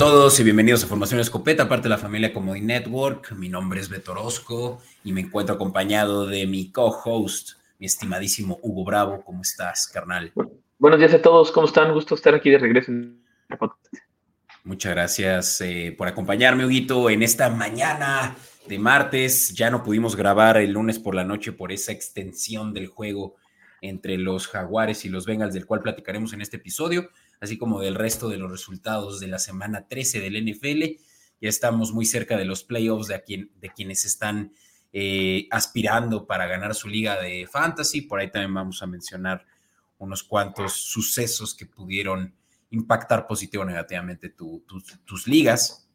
[0.00, 3.32] todos y bienvenidos a Formación Escopeta, parte de la familia Comedy Network.
[3.32, 8.82] Mi nombre es Beto Orozco y me encuentro acompañado de mi co-host, mi estimadísimo Hugo
[8.82, 9.22] Bravo.
[9.22, 10.32] ¿Cómo estás, carnal?
[10.78, 11.92] Buenos días a todos, ¿cómo están?
[11.92, 12.92] Gusto estar aquí de regreso.
[14.64, 18.36] Muchas gracias eh, por acompañarme, Huguito, en esta mañana
[18.66, 19.52] de martes.
[19.52, 23.36] Ya no pudimos grabar el lunes por la noche por esa extensión del juego
[23.82, 27.94] entre los Jaguares y los Bengals, del cual platicaremos en este episodio así como del
[27.94, 31.02] resto de los resultados de la semana 13 del NFL.
[31.40, 34.52] Ya estamos muy cerca de los playoffs de, de quienes están
[34.92, 38.02] eh, aspirando para ganar su liga de fantasy.
[38.02, 39.46] Por ahí también vamos a mencionar
[39.98, 42.34] unos cuantos sucesos que pudieron
[42.70, 45.88] impactar positivo o negativamente tus ligas.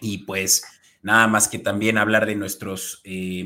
[0.00, 0.62] Y pues
[1.02, 3.44] nada más que también hablar de nuestros eh,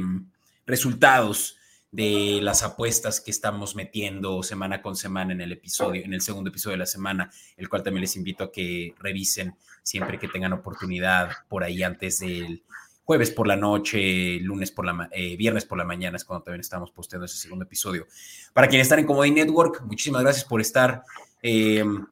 [0.66, 1.56] resultados
[1.94, 6.50] de las apuestas que estamos metiendo semana con semana en el episodio, en el segundo
[6.50, 10.52] episodio de la semana, el cual también les invito a que revisen siempre que tengan
[10.52, 12.64] oportunidad por ahí antes del
[13.04, 16.62] jueves por la noche, lunes por la eh, viernes por la mañana es cuando también
[16.62, 18.08] estamos posteando ese segundo episodio.
[18.52, 21.04] Para quienes están en Comedy Network, muchísimas gracias por estar
[21.42, 22.04] em,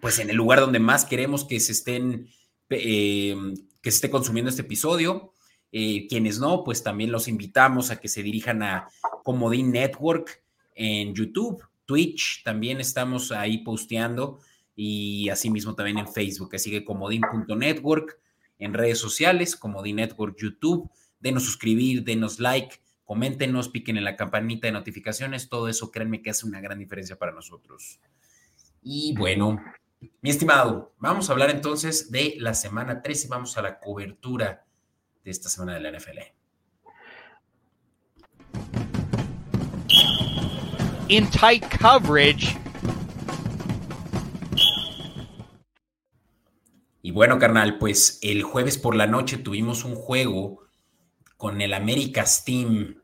[0.00, 2.26] pues en el lugar donde más queremos que se estén
[2.68, 5.33] em, que se esté consumiendo este episodio.
[5.76, 8.88] Eh, quienes no, pues también los invitamos a que se dirijan a
[9.24, 10.40] Comodín Network
[10.76, 14.38] en YouTube, Twitch, también estamos ahí posteando
[14.76, 16.54] y asimismo también en Facebook.
[16.54, 18.20] Así que comodín.network
[18.60, 20.88] en redes sociales, Comodín Network YouTube.
[21.18, 25.48] Denos suscribir, denos like, coméntenos, piquen en la campanita de notificaciones.
[25.48, 27.98] Todo eso, créanme que hace una gran diferencia para nosotros.
[28.80, 29.60] Y bueno,
[30.22, 33.26] mi estimado, vamos a hablar entonces de la semana 13.
[33.26, 34.64] Vamos a la cobertura
[35.24, 36.18] de esta semana de la NFL.
[41.08, 42.58] In tight coverage.
[47.02, 50.60] Y bueno, carnal, pues el jueves por la noche tuvimos un juego
[51.36, 53.02] con el America's Team,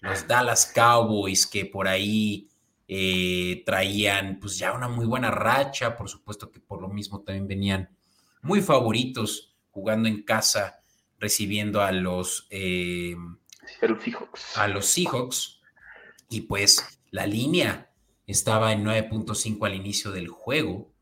[0.00, 2.50] los Dallas Cowboys, que por ahí
[2.86, 7.48] eh, traían pues ya una muy buena racha, por supuesto que por lo mismo también
[7.48, 7.88] venían
[8.42, 10.77] muy favoritos jugando en casa
[11.18, 13.16] recibiendo a los, eh,
[13.80, 14.56] Seahawks.
[14.56, 15.60] a los Seahawks.
[16.30, 17.90] Y pues la línea
[18.26, 20.92] estaba en 9.5 al inicio del juego.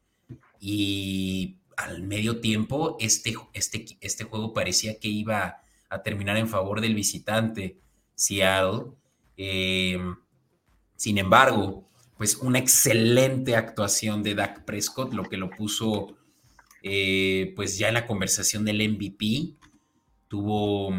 [0.61, 6.81] Y al medio tiempo, este, este, este juego parecía que iba a terminar en favor
[6.81, 7.79] del visitante
[8.15, 8.93] Seattle.
[9.37, 9.99] Eh,
[10.97, 16.17] sin embargo, pues una excelente actuación de Dak Prescott, lo que lo puso
[16.83, 19.57] eh, pues ya en la conversación del MVP
[20.29, 20.91] tuvo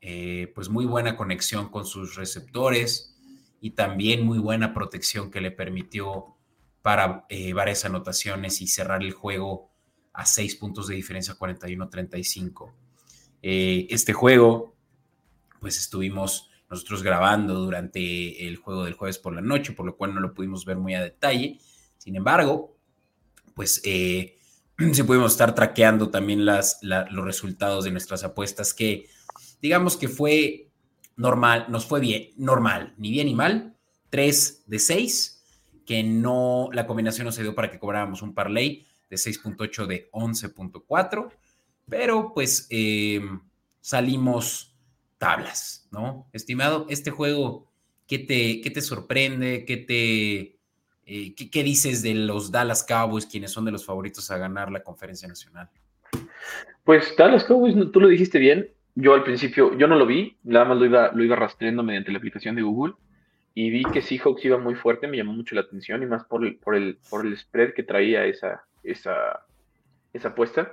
[0.00, 3.16] eh, pues muy buena conexión con sus receptores
[3.60, 6.36] y también muy buena protección que le permitió
[6.82, 9.70] para eh, varias anotaciones y cerrar el juego
[10.12, 12.74] a seis puntos de diferencia, 41-35.
[13.42, 14.74] Eh, este juego,
[15.60, 20.14] pues estuvimos nosotros grabando durante el juego del jueves por la noche, por lo cual
[20.14, 21.60] no lo pudimos ver muy a detalle.
[21.98, 22.76] Sin embargo,
[23.54, 23.80] pues
[24.92, 29.08] si pudimos estar traqueando también las, los resultados de nuestras apuestas, que
[29.60, 30.68] digamos que fue
[31.16, 33.76] normal, nos fue bien, normal, ni bien ni mal,
[34.10, 35.44] 3 de 6,
[35.86, 40.10] que no, la combinación no se dio para que cobráramos un parlay de 6.8 de
[40.10, 41.30] 11.4,
[41.88, 43.40] pero pues em,
[43.80, 44.74] salimos
[45.18, 46.28] tablas, ¿no?
[46.32, 47.66] Estimado, este juego,
[48.06, 49.64] ¿qué te, qué te sorprende?
[49.64, 50.61] ¿Qué te
[51.06, 54.82] eh, ¿qué, dices de los Dallas Cowboys, quienes son de los favoritos a ganar la
[54.82, 55.68] conferencia nacional?
[56.84, 58.70] Pues Dallas Cowboys, tú lo dijiste bien.
[58.94, 62.12] Yo al principio, yo no lo vi, nada más lo iba, lo iba rastreando mediante
[62.12, 62.94] la aplicación de Google
[63.54, 66.44] y vi que Seahawks iba muy fuerte, me llamó mucho la atención y más por
[66.44, 69.44] el, por el, por el spread que traía esa, esa,
[70.12, 70.72] esa apuesta.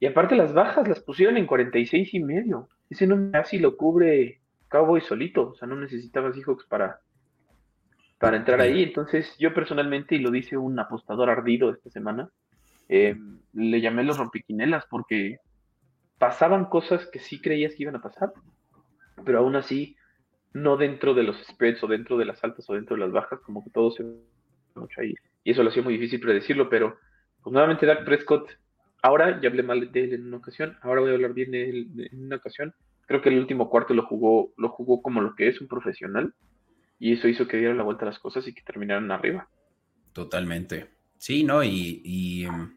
[0.00, 2.68] Y aparte las bajas las pusieron en 46 y medio.
[2.90, 7.00] Ese número casi lo cubre Cowboys solito, o sea, no necesitaba Seahawks para,
[8.18, 8.82] para entrar ahí.
[8.82, 12.30] Entonces, yo personalmente, y lo dice un apostador ardido esta semana,
[12.88, 13.16] eh,
[13.52, 15.38] le llamé los rompiquinelas porque
[16.18, 18.32] pasaban cosas que sí creías que iban a pasar,
[19.24, 19.96] pero aún así,
[20.52, 23.40] no dentro de los spreads o dentro de las altas o dentro de las bajas,
[23.40, 24.04] como que todo se
[24.74, 25.14] mucho ahí.
[25.42, 26.96] Y eso lo hacía muy difícil predecirlo, pero
[27.42, 28.48] pues nuevamente Dak Prescott,
[29.02, 31.68] ahora ya hablé mal de él en una ocasión, ahora voy a hablar bien de
[31.68, 32.74] él en una ocasión.
[33.06, 36.32] Creo que el último cuarto lo jugó, lo jugó como lo que es un profesional
[36.98, 39.48] y eso hizo que dieran la vuelta a las cosas y que terminaran arriba.
[40.12, 40.90] Totalmente.
[41.18, 41.62] Sí, ¿no?
[41.64, 42.76] Y, em,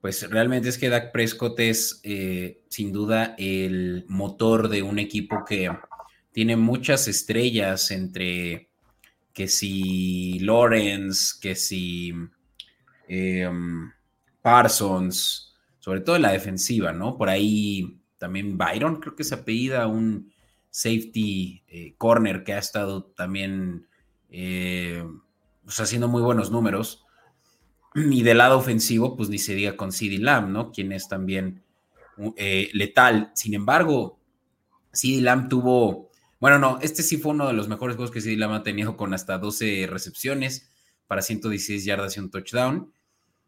[0.00, 5.44] pues realmente es que Dak Prescott es eh, sin duda el motor de un equipo
[5.44, 5.70] que
[6.32, 8.70] tiene muchas estrellas entre
[9.32, 12.12] que si Lawrence, que si
[13.08, 13.90] em,
[14.42, 17.16] Parsons, sobre todo en la defensiva, ¿no?
[17.16, 20.33] Por ahí también Byron, creo que se apellida un
[20.74, 23.86] safety eh, corner que ha estado también
[24.28, 25.06] eh,
[25.62, 27.06] pues, haciendo muy buenos números.
[27.94, 30.72] Y del lado ofensivo, pues ni se diga con CD Lamb, ¿no?
[30.72, 31.62] Quien es también
[32.36, 33.30] eh, letal.
[33.36, 34.18] Sin embargo,
[34.92, 36.10] CD Lamb tuvo,
[36.40, 38.96] bueno, no, este sí fue uno de los mejores juegos que CD Lamb ha tenido
[38.96, 40.72] con hasta 12 recepciones
[41.06, 42.92] para 116 yardas y un touchdown.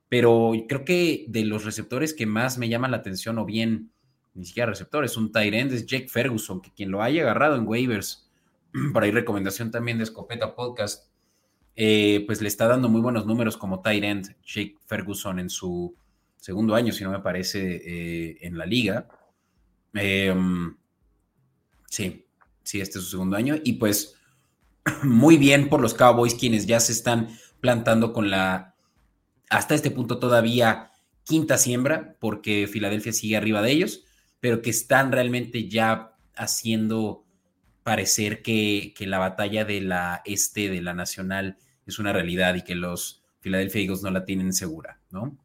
[0.08, 3.90] Pero creo que de los receptores que más me llama la atención, o bien
[4.36, 7.66] ni siquiera receptores, un tight end es Jake Ferguson, que quien lo haya agarrado en
[7.66, 8.30] waivers,
[8.92, 11.10] por ahí recomendación también de Escopeta Podcast,
[11.74, 15.94] eh, pues le está dando muy buenos números como tight end Jake Ferguson en su
[16.36, 19.08] segundo año, si no me parece, eh, en la liga.
[19.92, 20.76] Em,
[21.88, 22.26] sí,
[22.62, 23.56] sí, este es su segundo año.
[23.62, 24.16] Y pues
[25.02, 27.28] muy bien por los Cowboys, quienes ya se están
[27.60, 28.74] plantando con la,
[29.50, 30.92] hasta este punto todavía,
[31.24, 34.05] quinta siembra, porque Filadelfia sigue arriba de ellos,
[34.46, 37.24] pero que están realmente ya haciendo
[37.82, 42.62] parecer que, que la batalla de la este, de la nacional, es una realidad y
[42.62, 45.36] que los Philadelphia Eagles no la tienen segura, ¿no?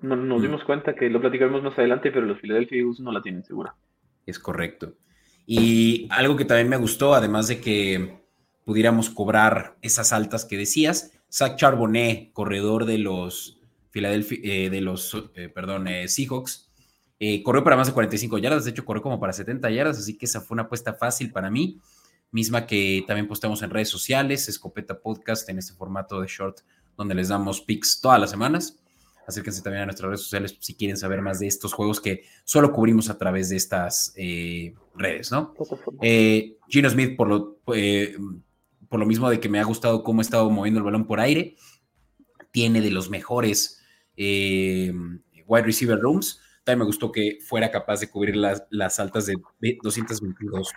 [0.00, 0.42] Nos mm.
[0.42, 3.74] dimos cuenta que lo platicaremos más adelante, pero los Philadelphia Eagles no la tienen segura.
[4.26, 4.92] Es correcto.
[5.46, 8.20] Y algo que también me gustó, además de que
[8.66, 15.30] pudiéramos cobrar esas altas que decías, Zach Charbonnet, corredor de los Philadelphia, eh, de los,
[15.36, 16.69] eh, perdón, eh, Seahawks,
[17.44, 20.26] corrió para más de 45 yardas, de hecho corrió como para 70 yardas, así que
[20.26, 21.78] esa fue una apuesta fácil para mí,
[22.32, 26.60] misma que también postamos en redes sociales, Escopeta Podcast, en este formato de short,
[26.96, 28.78] donde les damos picks todas las semanas.
[29.26, 32.72] Acérquense también a nuestras redes sociales si quieren saber más de estos juegos que solo
[32.72, 35.54] cubrimos a través de estas eh, redes, ¿no?
[36.02, 38.16] Eh, Gino Smith, por lo, eh,
[38.88, 41.20] por lo mismo de que me ha gustado cómo ha estado moviendo el balón por
[41.20, 41.56] aire,
[42.50, 43.80] tiene de los mejores
[44.16, 46.40] wide receiver rooms.
[46.76, 49.36] Me gustó que fuera capaz de cubrir las, las altas de
[49.82, 50.72] 222,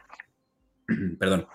[1.20, 1.48] perdón,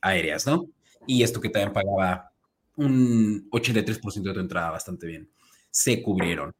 [0.00, 0.66] aéreas, ¿no?
[1.06, 2.32] Y esto que también pagaba
[2.76, 5.28] un 83% de tu entrada bastante bien
[5.72, 6.52] se cubrieron.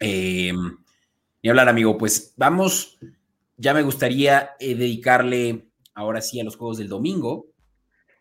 [0.00, 0.54] Eh,
[1.42, 2.98] y hablar, amigo, pues vamos,
[3.56, 7.48] ya me gustaría eh, dedicarle ahora sí a los juegos del domingo,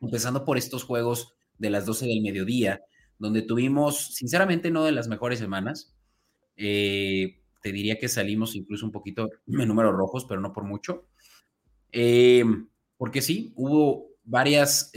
[0.01, 2.81] empezando por estos juegos de las 12 del mediodía,
[3.19, 5.95] donde tuvimos, sinceramente, no de las mejores semanas.
[6.55, 11.07] Eh, te diría que salimos incluso un poquito en números rojos, pero no por mucho.
[12.97, 14.91] porque sí, hubo varias,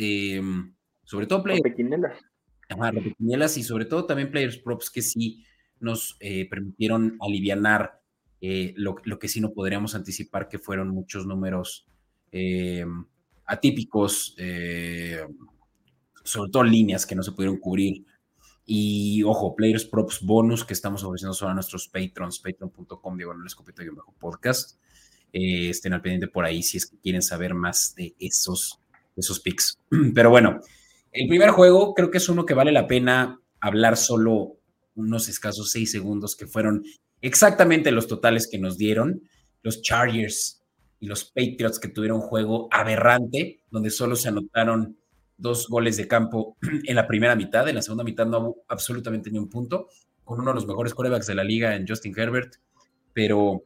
[1.04, 1.60] sobre todo play
[3.56, 5.44] y sobre todo también players props que sí
[5.80, 8.00] nos eh, permitieron aliviar
[8.40, 11.86] eh, lo, que sí no podríamos anticipar, que fueron muchos números
[12.32, 12.84] eh,
[13.44, 14.36] atípicos,
[16.22, 18.04] sobre todo líneas que no se pudieron cubrir.
[18.72, 23.42] Y ojo, Players Props bonus que estamos ofreciendo solo a nuestros patrons, patreon.com, digo, no
[23.42, 24.78] les y bajo podcast.
[25.32, 28.78] estén al pendiente por ahí si es que quieren saber más de esos,
[29.16, 29.76] de esos picks.
[30.14, 30.60] Pero bueno,
[31.10, 34.58] el primer juego creo que es uno que vale la pena hablar solo
[34.94, 36.84] unos escasos seis segundos, que fueron
[37.22, 39.20] exactamente los totales que nos dieron
[39.64, 40.62] los Chargers
[41.00, 44.96] y los Patriots que tuvieron un juego aberrante, donde solo se anotaron
[45.40, 49.30] dos goles de campo en la primera mitad, en la segunda mitad no hubo absolutamente
[49.30, 49.88] ni un punto,
[50.24, 52.54] con uno de los mejores corebacks de la liga en Justin Herbert,
[53.12, 53.64] pero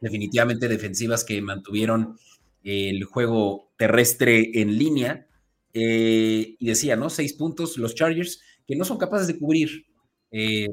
[0.00, 2.18] definitivamente defensivas que mantuvieron
[2.64, 5.26] el juego terrestre en línea
[5.72, 7.08] eh, y decía, ¿no?
[7.08, 9.86] Seis puntos los Chargers que no son capaces de cubrir.
[10.30, 10.66] Eh,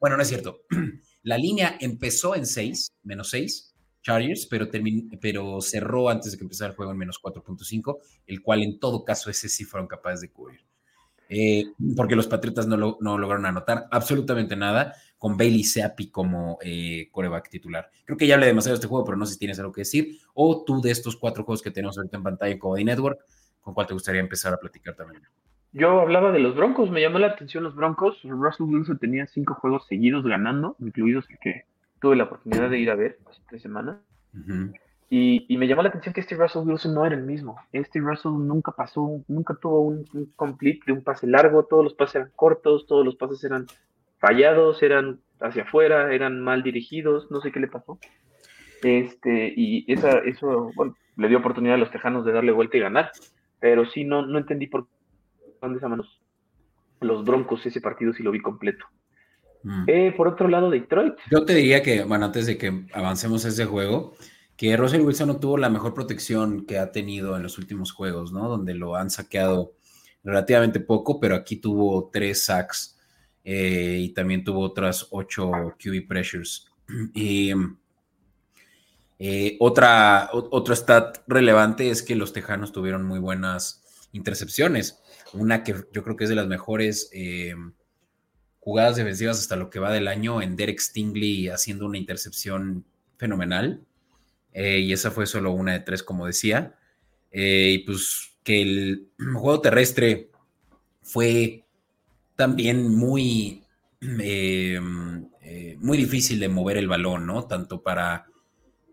[0.00, 0.60] bueno, no es cierto.
[1.22, 3.65] La línea empezó en seis, menos seis,
[4.06, 4.68] Chargers, pero,
[5.20, 9.04] pero cerró antes de que empezara el juego en menos 4.5, el cual en todo
[9.04, 10.60] caso ese sí fueron capaces de cubrir.
[11.28, 11.64] Eh,
[11.96, 16.58] porque los Patriotas no, lograron anotar absolutamente nada con Bailey Seapi como
[17.10, 17.90] coreback titular.
[18.04, 19.80] Creo que ya hablé demasiado de este juego, pero no sé si tienes algo que
[19.80, 20.18] decir.
[20.34, 23.18] O tú de estos cuatro juegos que tenemos ahorita en pantalla en Comedy Network,
[23.66, 25.24] ¿Con cuál te gustaría empezar a platicar también?
[25.72, 28.16] Yo hablaba de los Broncos, me llamó la atención los Broncos.
[28.22, 31.64] Russell Wilson tenía cinco juegos seguidos ganando, incluidos el que
[32.00, 33.96] tuve la oportunidad de ir a ver hace tres semanas.
[35.08, 37.56] y, me llamó la atención que este Russell Wilson no era el mismo.
[37.72, 41.94] Este Russell nunca pasó, nunca tuvo un, un complete de un pase largo, todos los
[41.94, 43.66] pases eran cortos, todos los pases eran
[44.18, 47.98] fallados, eran hacia afuera, eran mal dirigidos, no sé qué le pasó.
[48.82, 50.70] Este, y esa, eso
[51.16, 53.10] le dio oportunidad a los Tejanos de darle vuelta y ganar
[53.60, 54.86] pero sí no, no entendí por
[55.60, 56.20] dónde esa manos
[57.00, 58.86] los Broncos ese partido sí lo vi completo.
[59.66, 59.84] Mm.
[59.88, 61.14] Eh, por otro lado, Detroit.
[61.28, 64.14] Yo te diría que, bueno, antes de que avancemos ese juego,
[64.56, 68.32] que Russell Wilson no tuvo la mejor protección que ha tenido en los últimos juegos,
[68.32, 68.48] ¿no?
[68.48, 69.74] Donde lo han saqueado
[70.22, 72.96] relativamente poco, pero aquí tuvo tres sacks
[73.42, 75.50] eh, y también tuvo otras ocho
[75.82, 76.66] QB pressures.
[77.12, 77.52] Y
[79.18, 85.02] eh, otra, otro stat relevante es que los Tejanos tuvieron muy buenas intercepciones.
[85.32, 87.56] Una que yo creo que es de las mejores eh,
[88.66, 92.84] jugadas defensivas hasta lo que va del año en Derek Stingley haciendo una intercepción
[93.16, 93.86] fenomenal.
[94.52, 96.74] Eh, y esa fue solo una de tres, como decía.
[97.30, 100.32] y pues que el juego terrestre
[101.00, 101.64] fue
[102.34, 103.62] también muy,
[104.00, 107.46] muy difícil de mover el balón, ¿no?
[107.46, 108.26] Tanto para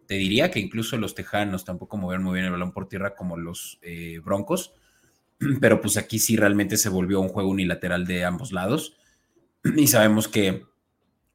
[0.08, 3.36] te diría que incluso los Tejanos tampoco movieron muy bien el balón por tierra como
[3.36, 4.74] los eh, Broncos,
[5.60, 8.96] pero pues aquí sí realmente se volvió un juego unilateral de ambos lados.
[9.77, 10.65] Y sabemos que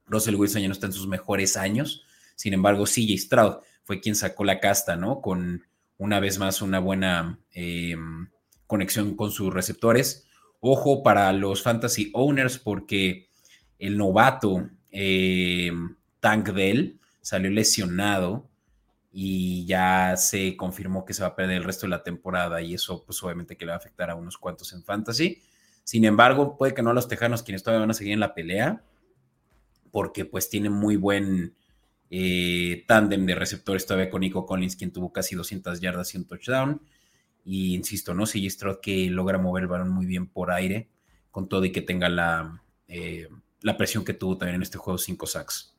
[0.06, 2.04] Russell Wilson ya no está en sus mejores años.
[2.36, 5.20] Sin embargo, CJ Stroud fue quien sacó la casta, ¿no?
[5.20, 5.64] Con
[5.96, 8.28] una vez más una buena em,
[8.66, 10.26] conexión con sus receptores.
[10.60, 13.28] Ojo para los fantasy owners porque
[13.78, 18.48] el novato em, Tank Dell salió lesionado
[19.10, 22.74] y ya se confirmó que se va a perder el resto de la temporada y
[22.74, 25.42] eso pues obviamente que le va a afectar a unos cuantos en fantasy.
[25.88, 28.84] Sin embargo, puede que no los Tejanos quienes todavía van a seguir en la pelea
[29.90, 31.56] porque pues tiene muy buen
[32.10, 36.26] eh, tándem de receptores todavía con Nico Collins quien tuvo casi 200 yardas y un
[36.26, 36.82] touchdown.
[37.42, 38.26] Y insisto, ¿no?
[38.26, 38.46] Si
[38.82, 40.90] que logra mover el balón muy bien por aire
[41.30, 43.26] con todo y que tenga la, eh,
[43.62, 45.74] la presión que tuvo también en este juego 5 sacks.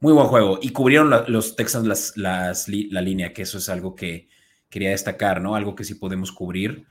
[0.00, 0.58] Muy buen juego.
[0.60, 4.28] Y cubrieron los Texans las, la línea, que eso es algo que
[4.68, 5.54] quería destacar, ¿no?
[5.54, 6.84] Algo que sí podemos cubrir.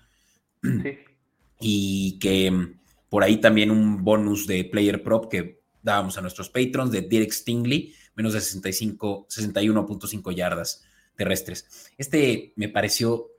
[0.64, 1.00] Sí.
[1.60, 6.50] Y que mm, por ahí también un bonus de player prop que dábamos a nuestros
[6.50, 10.84] patrons de Derek Stingley, menos de 65, 61.5 yardas
[11.16, 11.92] terrestres.
[11.98, 13.32] Este me pareció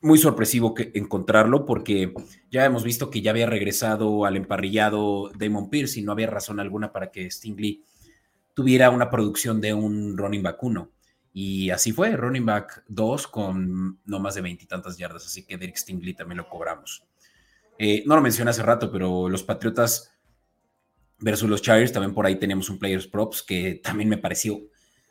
[0.00, 2.12] muy sorpresivo que encontrarlo porque
[2.50, 6.60] ya hemos visto que ya había regresado al emparrillado Damon Pierce y no había razón
[6.60, 7.82] alguna para que Stingley
[8.52, 10.90] tuviera una producción de un running 1.
[11.36, 15.76] Y así fue, running back 2 con no más de veintitantas yardas, así que Derek
[15.76, 17.04] Stingley también lo cobramos.
[17.76, 20.12] Eh, no lo mencioné hace rato, pero los Patriotas
[21.18, 24.60] versus los Chargers, también por ahí tenemos un Players Props que también me pareció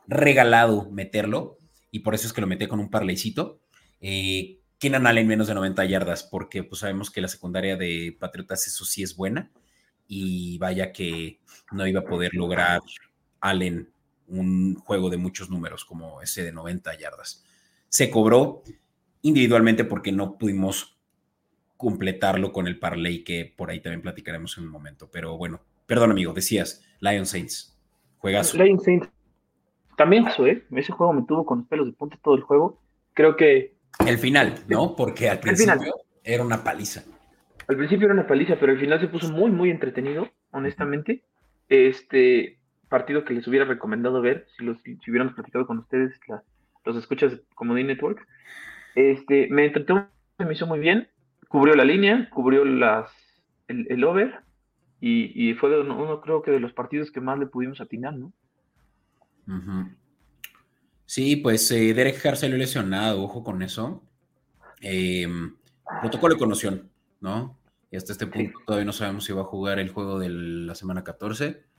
[0.08, 1.58] regalado meterlo,
[1.92, 3.60] y por eso es que lo metí con un parleycito.
[4.00, 8.66] Eh, Keenan Allen menos de 90 yardas, porque pues sabemos que la secundaria de Patriotas
[8.66, 9.52] eso sí es buena,
[10.08, 11.42] y vaya que
[11.74, 12.80] no iba a poder lograr
[13.42, 13.93] Allen
[14.34, 17.46] un juego de muchos números como ese de 90 yardas.
[17.90, 18.64] Se cobró
[19.22, 20.98] individualmente porque no pudimos
[21.78, 25.10] completarlo con el parlay que por ahí también platicaremos en un momento.
[25.12, 27.78] Pero bueno, perdón amigo, decías, Lion Saints,
[28.18, 28.54] juegas.
[28.54, 29.10] Lion Saints,
[29.96, 30.64] también eso, ¿eh?
[30.72, 32.80] Ese juego me tuvo con los pelos de punta todo el juego.
[33.14, 33.76] Creo que...
[34.06, 34.96] El final, ¿no?
[34.96, 37.04] Porque al principio era una paliza.
[37.68, 41.24] Al principio era una paliza, pero al final se puso muy, muy entretenido, honestamente.
[41.70, 42.60] Este,
[42.94, 46.14] partido que les hubiera recomendado ver si, los, si hubiéramos platicado con ustedes,
[46.86, 48.24] los escuchas de Comodín Network.
[48.94, 50.06] Este, me entretuvo,
[50.38, 51.08] me hizo muy bien,
[51.48, 53.10] cubrió la línea, cubrió las,
[53.68, 54.42] el, over
[55.02, 58.32] y, fue uno, creo que de los partidos que más le pudimos atinar, ¿no?
[61.08, 64.04] Sí, pues eh, Derek Carr salió lesionado, ojo con eso.
[64.82, 65.28] Eh,
[66.00, 67.58] protocolo de conmoción, ¿no?
[67.90, 70.76] Y hasta este punto todavía no sabemos si va a jugar el juego de la
[70.76, 71.73] semana 14.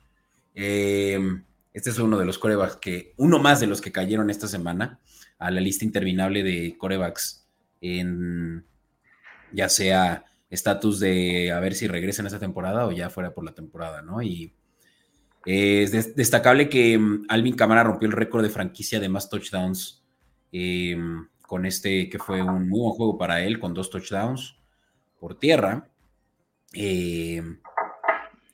[0.54, 1.18] Eh,
[1.72, 5.00] este es uno de los corebacks que, uno más de los que cayeron esta semana
[5.38, 7.46] a la lista interminable de corebacks
[7.80, 8.64] en
[9.52, 13.54] ya sea estatus de a ver si regresan esta temporada o ya fuera por la
[13.54, 14.22] temporada, ¿no?
[14.22, 14.54] Y
[15.44, 20.02] es destacable que mm, Alvin Camara rompió el récord de franquicia de más touchdowns
[20.52, 20.96] eh,
[21.42, 24.56] con este que fue un muy buen juego para él, con dos touchdowns
[25.18, 25.90] por tierra.
[26.72, 27.42] Y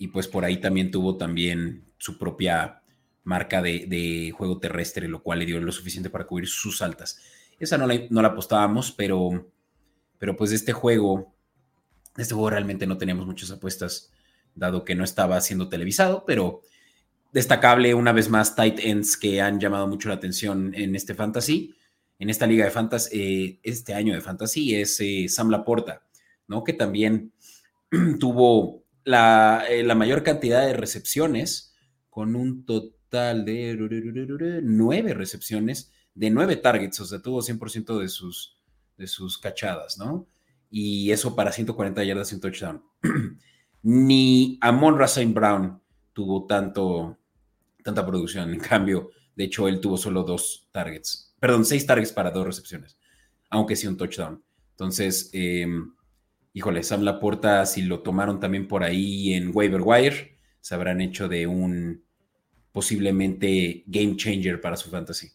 [0.08, 2.82] pues por ahí también tuvo también su propia
[3.24, 7.20] marca de, juego terrestre, lo cual le dio lo suficiente para cubrir sus altas.
[7.58, 9.52] Esa no la, no la apostábamos, pero,
[10.18, 11.32] pero pues de este juego,
[12.16, 14.10] de este juego realmente no teníamos muchas apuestas,
[14.54, 16.62] dado que no estaba siendo televisado, pero
[17.32, 21.74] destacable una vez más tight ends que han llamado mucho la atención en este fantasy,
[22.18, 26.02] en esta liga de fantasy, eh, este año de fantasy, es eh, Sam Laporta,
[26.48, 26.64] ¿no?
[26.64, 27.32] Que también
[28.18, 31.69] tuvo la, eh, la mayor cantidad de recepciones
[32.10, 38.58] con un total de nueve recepciones, de nueve targets, o sea, tuvo 100% de sus,
[38.98, 40.26] de sus cachadas, ¿no?
[40.70, 42.84] Y eso para 140 yardas y un touchdown.
[43.82, 45.80] Ni Amon Rasain Brown
[46.12, 47.16] tuvo tanto,
[47.82, 52.30] tanta producción, en cambio, de hecho, él tuvo solo dos targets, perdón, seis targets para
[52.30, 52.98] dos recepciones,
[53.48, 54.42] aunque sí un touchdown.
[54.72, 55.94] Entonces, em,
[56.52, 61.28] híjole, Sam Laporta, si lo tomaron también por ahí en waiver wire, se habrán hecho
[61.28, 62.02] de un
[62.72, 65.32] posiblemente game changer para su fantasy.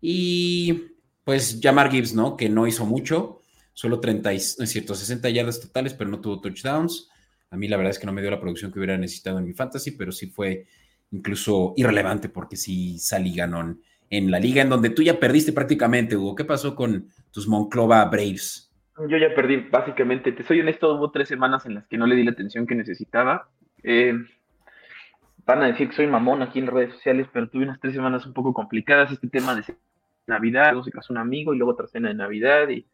[0.00, 0.84] Y
[1.24, 2.36] pues Jamar Gibbs, ¿no?
[2.36, 3.42] Que no hizo mucho,
[3.74, 7.10] solo 30, es cierto, 60 yardas totales, pero no tuvo touchdowns.
[7.50, 9.44] A mí la verdad es que no me dio la producción que hubiera necesitado en
[9.44, 10.66] mi fantasy, pero sí fue
[11.10, 16.16] incluso irrelevante porque sí salí ganón en la liga en donde tú ya perdiste prácticamente,
[16.16, 16.34] Hugo.
[16.34, 18.72] ¿Qué pasó con tus Monclova Braves?
[19.08, 20.32] Yo ya perdí, básicamente.
[20.32, 22.74] Te soy honesto, hubo tres semanas en las que no le di la atención que
[22.74, 23.48] necesitaba.
[23.82, 24.14] Eh,
[25.46, 28.26] van a decir que soy mamón aquí en redes sociales, pero tuve unas tres semanas
[28.26, 29.10] un poco complicadas.
[29.10, 29.64] Este tema de
[30.26, 32.86] Navidad, luego se casó un amigo y luego otra cena de Navidad y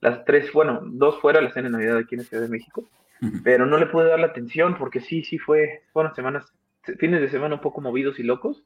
[0.00, 2.84] las tres, bueno, dos fuera la cena de Navidad aquí en la Ciudad de México,
[3.42, 6.52] pero no le pude dar la atención porque sí, sí fue, fueron semanas,
[6.98, 8.64] fines de semana un poco movidos y locos.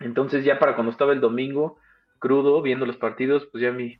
[0.00, 1.78] Entonces ya para cuando estaba el domingo
[2.18, 3.98] crudo viendo los partidos, pues ya mi,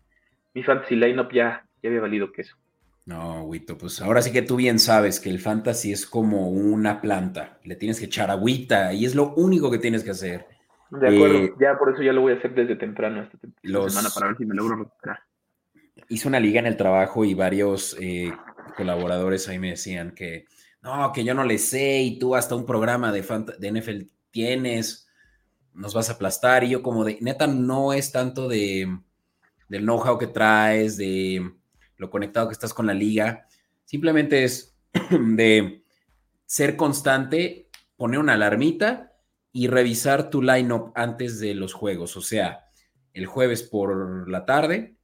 [0.52, 2.56] mi fantasy lineup ya, ya había valido queso.
[3.10, 7.00] No, Wito, pues ahora sí que tú bien sabes que el fantasy es como una
[7.00, 7.58] planta.
[7.64, 10.46] Le tienes que echar agüita y es lo único que tienes que hacer.
[10.90, 13.36] De acuerdo, eh, ya por eso ya lo voy a hacer desde temprano esta,
[13.88, 15.18] semana para ver si me logro recuperar.
[16.08, 18.32] Hice una liga en el trabajo y varios eh,
[18.76, 20.44] colaboradores ahí me decían que
[20.80, 23.22] no, que yo no le sé y tú hasta un programa de,
[23.58, 25.10] de NFL tienes,
[25.74, 26.62] nos vas a aplastar.
[26.62, 29.00] Y yo como de, neta, no es tanto de
[29.68, 31.59] del know-how que traes, de
[32.00, 33.46] lo conectado que estás con la liga.
[33.84, 34.74] Simplemente es
[35.10, 35.84] de
[36.46, 39.12] ser constante, poner una alarmita
[39.52, 42.16] y revisar tu lineup antes de los juegos.
[42.16, 42.64] O sea,
[43.12, 44.96] el jueves por la tarde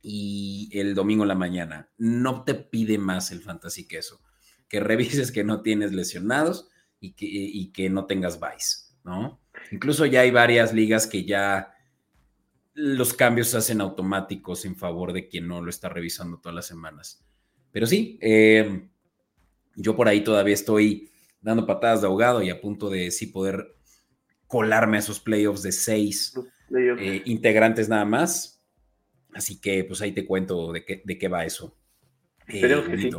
[0.00, 1.90] y el domingo en la mañana.
[1.98, 4.20] No te pide más el fantasy que eso.
[4.68, 6.68] Que revises que no tienes lesionados
[7.00, 9.40] y que, que no tengas vice, ¿no?
[9.72, 11.74] Incluso ya hay varias ligas que ya
[12.78, 16.66] los cambios se hacen automáticos en favor de quien no lo está revisando todas las
[16.66, 17.24] semanas.
[17.72, 18.88] Pero sí, eh,
[19.74, 21.10] yo por ahí todavía estoy
[21.40, 23.74] dando patadas de ahogado y a punto de sí poder
[24.46, 26.34] colarme a esos playoffs de seis
[26.70, 28.62] eh, integrantes nada más.
[29.34, 31.76] Así que pues ahí te cuento de qué, de qué va eso.
[32.46, 33.10] Eh,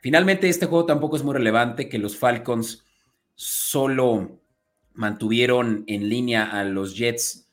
[0.00, 2.84] Finalmente, este juego tampoco es muy relevante, que los Falcons
[3.34, 4.42] solo
[4.94, 7.51] mantuvieron en línea a los Jets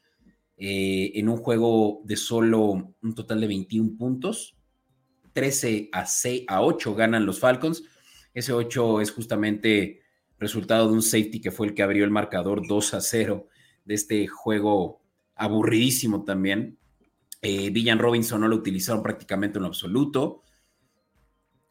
[0.60, 4.58] eh, en un juego de solo un total de 21 puntos.
[5.32, 7.84] 13 a, 6, a 8 ganan los Falcons.
[8.34, 10.02] Ese 8 es justamente
[10.38, 13.48] resultado de un safety que fue el que abrió el marcador 2 a 0
[13.86, 15.02] de este juego
[15.36, 16.78] aburridísimo también.
[17.42, 20.44] Eh, Villan Robinson no lo utilizaron prácticamente en absoluto.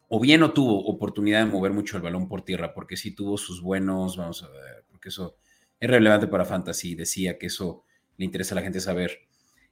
[0.08, 3.36] O bien no tuvo oportunidad de mover mucho el balón por tierra, porque sí tuvo
[3.36, 5.36] sus buenos, vamos a ver, porque eso
[5.78, 6.94] es relevante para Fantasy.
[6.94, 7.84] Decía que eso
[8.18, 9.12] le interesa a la gente saber.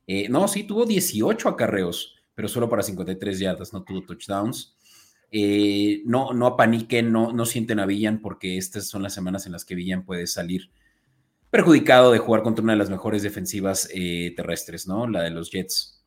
[0.07, 4.77] Eh, no, sí, tuvo 18 acarreos, pero solo para 53 yardas, no tuvo touchdowns.
[5.31, 9.53] Eh, no, no apaniquen, no, no sienten a Villan, porque estas son las semanas en
[9.53, 10.71] las que Villan puede salir
[11.51, 15.09] perjudicado de jugar contra una de las mejores defensivas eh, terrestres, ¿no?
[15.09, 16.05] La de los Jets,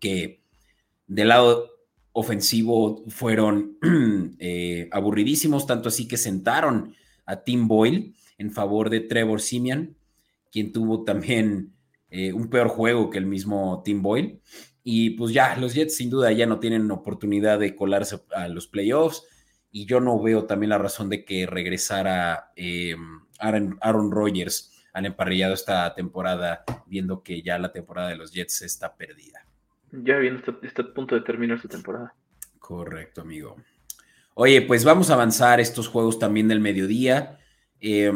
[0.00, 0.42] que
[1.06, 1.70] del lado
[2.12, 3.78] ofensivo fueron
[4.90, 6.94] aburridísimos, tanto así que sentaron
[7.26, 9.97] a Tim Boyle en favor de Trevor Simeon
[10.50, 11.74] quien tuvo también
[12.10, 14.40] eh, un peor juego que el mismo Tim Boyle.
[14.82, 18.66] Y pues ya, los Jets sin duda ya no tienen oportunidad de colarse a los
[18.66, 19.24] playoffs.
[19.70, 22.96] Y yo no veo también la razón de que regresara eh,
[23.38, 28.62] Aaron, Aaron Rodgers al emparrillado esta temporada, viendo que ya la temporada de los Jets
[28.62, 29.46] está perdida.
[29.92, 32.14] Ya viene, está, a punto de terminar su temporada.
[32.58, 33.56] Correcto, amigo.
[34.34, 37.38] Oye, pues vamos a avanzar estos juegos también del mediodía.
[37.80, 38.12] Eh,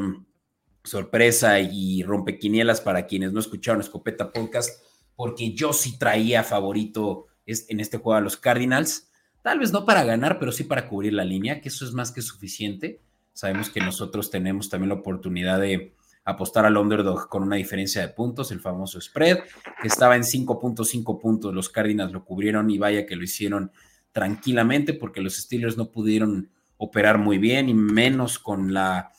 [0.84, 4.82] sorpresa y rompequinielas para quienes no escucharon Escopeta Podcast,
[5.16, 9.08] porque yo sí traía favorito en este juego a los Cardinals.
[9.42, 12.12] Tal vez no para ganar, pero sí para cubrir la línea, que eso es más
[12.12, 13.00] que suficiente.
[13.32, 18.08] Sabemos que nosotros tenemos también la oportunidad de apostar al underdog con una diferencia de
[18.08, 19.38] puntos, el famoso spread,
[19.80, 21.54] que estaba en 5.5 puntos.
[21.54, 23.72] Los Cardinals lo cubrieron y vaya que lo hicieron
[24.12, 29.12] tranquilamente porque los Steelers no pudieron operar muy bien y menos con la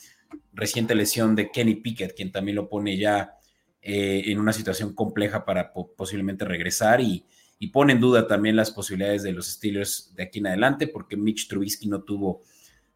[0.54, 3.36] reciente lesión de Kenny Pickett, quien también lo pone ya
[3.82, 7.26] eh, en una situación compleja para posiblemente regresar y,
[7.72, 11.48] pone en duda también las posibilidades de los Steelers de aquí en adelante, porque Mitch
[11.48, 12.41] Trubisky no tuvo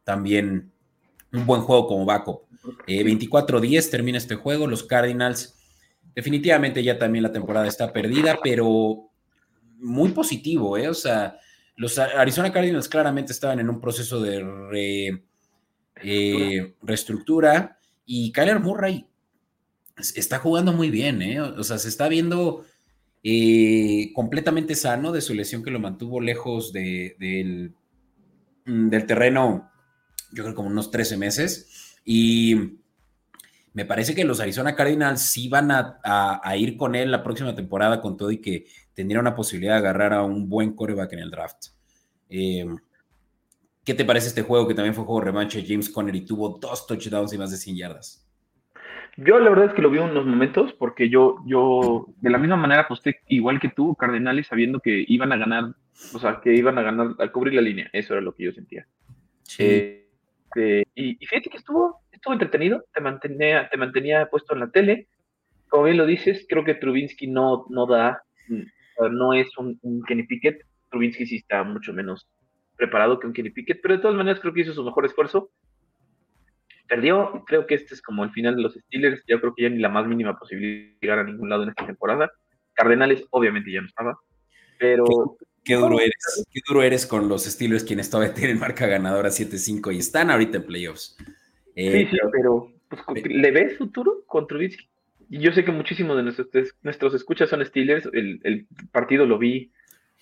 [0.04, 0.73] también
[1.32, 2.41] un buen juego como backup.
[2.86, 5.58] 24-10 eh, termina este juego, los Cardinals
[6.17, 9.10] definitivamente ya también la temporada está perdida, pero
[9.78, 10.89] muy positivo, ¿eh?
[10.89, 11.38] O sea,
[11.76, 15.23] los Arizona Cardinals claramente estaban en un proceso de
[16.04, 19.08] eh, reestructura y Kyler Murray
[20.16, 21.42] está jugando muy bien, ¿eh?
[21.42, 22.66] O sea, se está viendo
[23.24, 27.74] eh, completamente sano de su lesión que lo mantuvo lejos del,
[28.66, 29.72] mm, del terreno,
[30.32, 31.98] yo creo como unos 13 meses.
[32.06, 32.80] Y
[33.74, 38.02] me parece que los Arizona Cardinals sí van a, ir con él la próxima temporada
[38.02, 41.30] con todo y que tendría una posibilidad de agarrar a un buen coreback en el
[41.30, 41.68] draft.
[42.30, 42.66] Eh,
[43.88, 45.63] ¿Qué te parece este juego que también fue juego revanche?
[45.65, 48.30] James Conner y tuvo dos touchdowns y más de 100 yardas.
[49.15, 52.38] Yo la verdad es que lo vi en unos momentos porque yo, yo de la
[52.38, 55.73] misma manera aposté igual que tú, Cardenales, sabiendo que iban a ganar,
[56.13, 57.89] o sea, que iban a ganar al cubrir la línea.
[57.93, 58.86] Eso era lo que yo sentía.
[59.43, 59.63] Sí.
[59.63, 60.10] Eh,
[60.58, 65.08] eh, y, fíjate que estuvo, estuvo entretenido, te mantenía, te mantenía puesto en la tele.
[65.69, 68.21] Como bien lo dices, creo que Trubinsky no, no da,
[69.00, 70.65] no es un, Kenny Pickett.
[70.91, 72.28] Trubinsky sí está mucho menos
[72.78, 75.52] preparado que un Kenny Pickett, pero de todas maneras creo que hizo su mejor esfuerzo.
[76.88, 79.70] Perdió, creo que este es como el final de los Steelers, yo creo que ya
[79.70, 82.32] ni la más mínima posibilidad de llegar a ningún lado en esta temporada.
[82.74, 84.18] Cardenales obviamente ya no estaba,
[84.80, 85.38] pero
[85.68, 89.94] Qué duro eres, qué duro eres con los Steelers, quienes todavía tienen marca ganadora 7-5
[89.94, 91.18] y están ahorita en playoffs.
[91.76, 94.88] Eh, sí, sí, pero pues, ¿le ves futuro con Trubisky?
[95.28, 96.48] Yo sé que muchísimos de nuestros,
[96.84, 98.08] nuestros escuchas son Steelers.
[98.13, 99.74] El, partido lo vi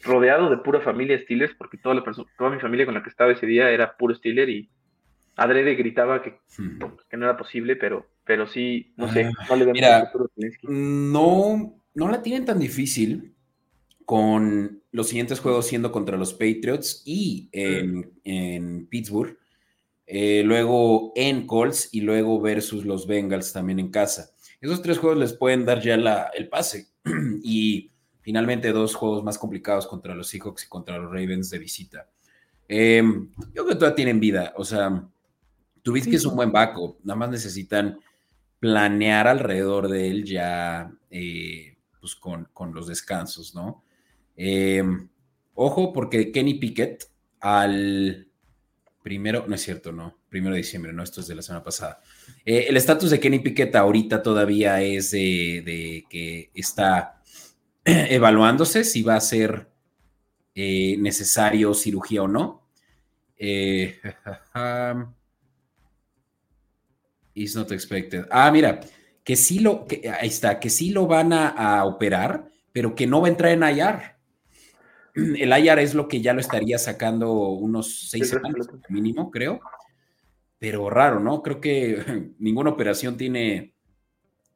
[0.04, 2.04] rodeado de pura familia Steelers, porque toda, la
[2.38, 4.70] toda mi familia con la que estaba ese día era puro Steeler y
[5.36, 6.80] Adrede gritaba que, hmm.
[7.10, 10.12] que no era posible, pero, pero sí, no sé, ah, no le mira,
[10.64, 13.34] No, no la tienen tan difícil
[14.06, 19.38] con los siguientes juegos siendo contra los Patriots y en, Pittsburgh,
[20.08, 24.30] eh, luego en Colts y luego versus los Bengals también en casa.
[24.62, 25.96] Esos tres juegos les pueden dar ya
[26.34, 26.88] el pase
[27.44, 27.92] y
[28.26, 32.10] finalmente dos juegos más complicados contra los Seahawks y contra los Ravens de visita.
[32.68, 35.08] Em, yo creo que todavía tienen vida, o sea,
[35.84, 38.00] que es un buen backup, nada más necesitan
[38.60, 43.84] planear alrededor de él ya eh, pues con, con los descansos, ¿no?
[44.36, 45.08] Em,
[45.54, 47.08] ojo, porque Kenny Pickett
[47.42, 48.28] al
[49.04, 52.02] primero, no es cierto, no, primero de diciembre, no, esto es de la semana pasada.
[52.44, 57.15] Eh, el estatus de Kenny Pickett ahorita todavía es de, que está
[58.10, 59.70] evaluándose si va a ser
[60.56, 62.68] eh, necesario cirugía o no.
[63.38, 64.00] Eh,
[67.36, 68.26] is not expected.
[68.32, 68.80] Ah, mira,
[69.24, 73.08] que sí lo, que, ahí está, que sí lo van a, a operar, pero que
[73.08, 74.16] no va a entrar en IR.
[75.16, 79.60] El IAR es lo que ya lo estaría sacando unos seis semanas mínimo, creo.
[80.60, 81.42] Pero raro, ¿no?
[81.42, 83.75] Creo que ninguna operación tiene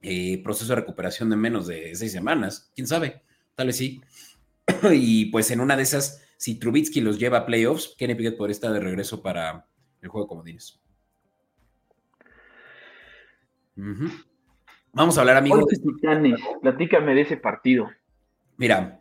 [0.01, 2.71] eh, proceso de recuperación de menos de seis semanas.
[2.75, 3.21] ¿Quién sabe?
[3.55, 4.01] Tal vez sí.
[4.91, 8.53] y pues en una de esas, si Trubitsky los lleva a playoffs, Kenny Pickett podría
[8.53, 9.67] estar de regreso para
[10.01, 10.79] el juego de comodines.
[14.91, 15.63] Vamos a hablar, amigos.
[16.61, 17.89] Platícame de ese partido.
[18.57, 18.99] Mira,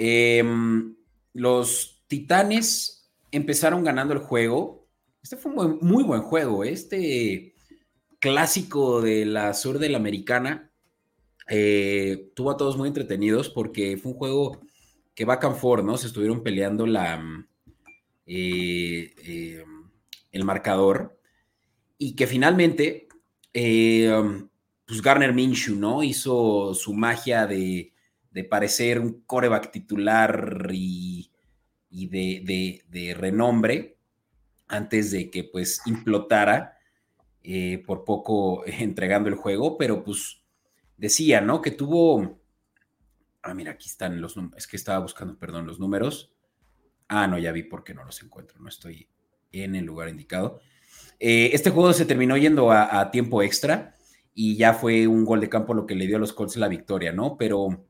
[0.00, 0.94] Em,
[1.34, 4.86] los Titanes empezaron ganando el juego.
[5.20, 6.62] Este fue un muy, buen juego.
[6.62, 6.70] ¿eh?
[6.70, 7.56] Este
[8.18, 10.70] clásico de la sur de la americana
[11.48, 14.60] eh, tuvo a todos muy entretenidos porque fue un juego
[15.14, 15.96] que back and ¿no?
[15.96, 17.22] Se estuvieron peleando la,
[18.26, 19.64] eh,
[20.30, 21.18] el marcador
[21.96, 23.08] y que finalmente,
[23.52, 26.02] pues Garner Minshew, ¿no?
[26.02, 27.92] Hizo su magia de
[28.38, 31.32] de parecer un coreback titular y,
[31.90, 33.96] de, renombre
[34.68, 36.77] antes de que pues implotara
[37.42, 40.42] eh, por poco entregando el juego, pero pues
[40.96, 41.62] decía, ¿no?
[41.62, 42.40] Que tuvo...
[43.42, 44.58] Ah, mira, aquí están los números.
[44.58, 46.32] Es que estaba buscando, perdón, los números.
[47.08, 48.58] Ah, no, ya vi por qué no los encuentro.
[48.60, 49.08] No estoy
[49.52, 50.60] en el lugar indicado.
[51.18, 53.96] Eh, este juego se terminó yendo a, a, tiempo extra
[54.34, 56.68] y ya fue un gol de campo lo que le dio a los Colts la
[56.68, 57.36] victoria, ¿no?
[57.36, 57.86] Pero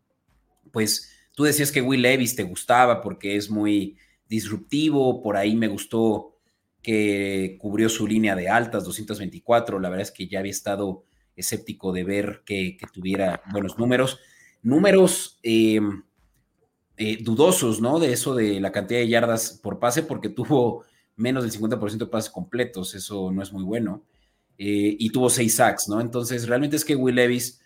[0.71, 5.69] pues tú decías que Will Levis te gustaba porque es muy disruptivo, por ahí me
[5.69, 6.38] gustó
[6.83, 11.05] que cubrió su línea de altas, 224, la verdad es que ya había estado
[11.37, 14.19] escéptico de ver que, tuviera buenos números,
[14.63, 16.03] números em,
[16.97, 17.99] eh, dudosos, ¿no?
[17.99, 20.85] De eso de la cantidad de yardas por pase, porque tuvo
[21.17, 24.05] menos del 50% de pases completos, eso no es muy bueno,
[24.57, 26.01] eh, y tuvo seis sacks, ¿no?
[26.01, 27.61] Entonces, realmente es que Will Levis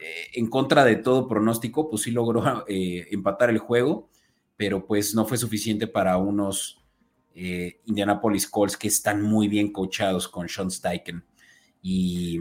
[0.00, 4.08] eh, en contra de todo pronóstico, pues sí logró eh, empatar el juego,
[4.56, 6.78] pero pues no fue suficiente para unos
[7.34, 11.24] eh, Indianapolis Colts que están muy bien coachados con Sean Steichen.
[11.82, 12.38] Y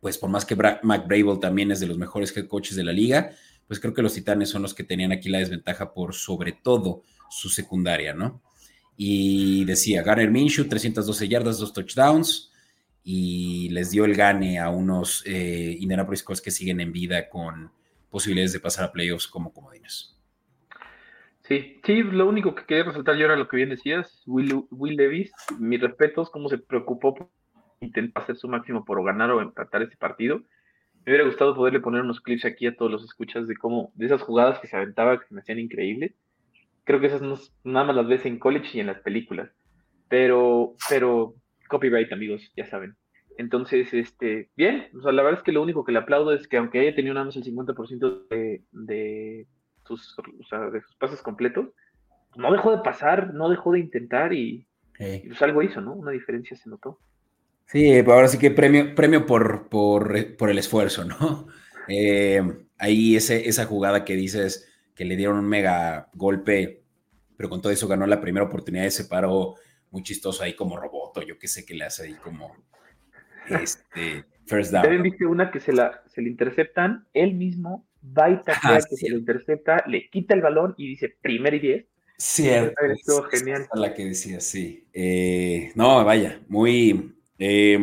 [0.00, 2.92] pues por más que Mac Brable también es de los mejores head coaches de la
[2.92, 3.30] liga,
[3.66, 7.02] pues creo que los Titanes son los que tenían aquí la desventaja por sobre todo
[7.28, 8.42] su secundaria, ¿no?
[8.96, 12.50] Y decía, Garner Minshew, 312 yardas, dos touchdowns,
[13.04, 17.70] y les dio el gane a unos eh, Indianapolis Colts que siguen en vida con
[18.10, 20.17] posibilidades de pasar a playoffs como comodines.
[21.48, 24.96] Sí, sí, lo único que quería resaltar yo era lo que bien decías, Will, Will
[24.96, 27.30] Levis, mis respetos, cómo se preocupó por
[27.80, 30.40] intentar hacer su máximo por ganar o empatar este partido.
[31.06, 34.04] Me hubiera gustado poderle poner unos clips aquí a todos los escuchas de cómo, de
[34.04, 36.12] esas jugadas que se aventaba, que me hacían increíbles.
[36.84, 39.50] Creo que esas no, nada más las ves en college y en las películas.
[40.10, 41.34] Pero, pero,
[41.70, 42.94] copyright, amigos, ya saben.
[43.38, 46.46] Entonces, este, bien, o sea, la verdad es que lo único que le aplaudo es
[46.46, 49.46] que aunque haya tenido nada más el 50% de, de,
[49.88, 51.70] sus, o sea, de sus pases completos,
[52.36, 54.66] no dejó de pasar, no dejó de intentar y,
[54.98, 55.94] y pues algo hizo, ¿no?
[55.94, 57.00] Una diferencia se notó.
[57.66, 61.46] Sí, ahora sí que premio, premio por, por, por el esfuerzo, ¿no?
[61.90, 62.42] Eh,
[62.76, 66.82] ahí ese, esa jugada que dices que le dieron un mega golpe,
[67.34, 69.54] pero con todo eso ganó la primera oportunidad y se paró
[69.90, 72.54] muy chistoso ahí como roboto, yo qué sé que le hace ahí como
[73.48, 74.82] este, first down.
[74.82, 78.96] También viste una que se, la, se le interceptan, él mismo va y ah, que
[78.96, 81.86] se lo intercepta, le quita el balón y dice primer y diez.
[82.16, 82.74] Cierto.
[82.84, 83.68] Estuvo genial.
[83.74, 84.84] La que decía, sí.
[84.92, 87.78] Eh, no, vaya, muy, eh,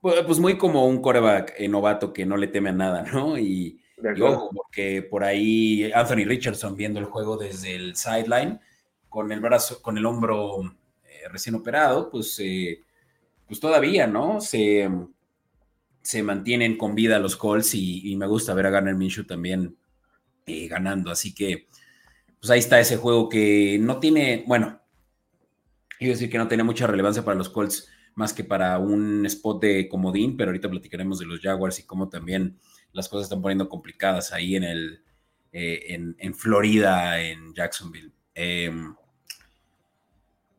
[0.00, 3.36] pues muy como un coreback eh, novato que no le teme a nada, ¿no?
[3.38, 3.80] Y,
[4.16, 8.60] y ojo, porque por ahí Anthony Richardson viendo el juego desde el sideline,
[9.08, 10.76] con el brazo, con el hombro
[11.30, 12.40] recién operado, pues
[13.46, 14.40] pues todavía, ¿no?
[14.40, 14.88] Se,
[16.04, 19.76] se mantienen con vida los Colts y, me gusta ver a Garner Minshew también
[20.46, 21.10] eh, ganando.
[21.10, 21.66] Así que,
[22.38, 24.80] pues ahí está ese juego que no tiene, bueno,
[25.98, 29.62] quiero decir que no tiene mucha relevancia para los Colts más que para un spot
[29.62, 32.58] de comodín, pero ahorita platicaremos de los Jaguars y cómo también
[32.92, 35.02] las cosas están poniendo complicadas ahí en el,
[35.52, 38.12] eh, en, Florida, en Jacksonville.
[38.34, 38.94] Em,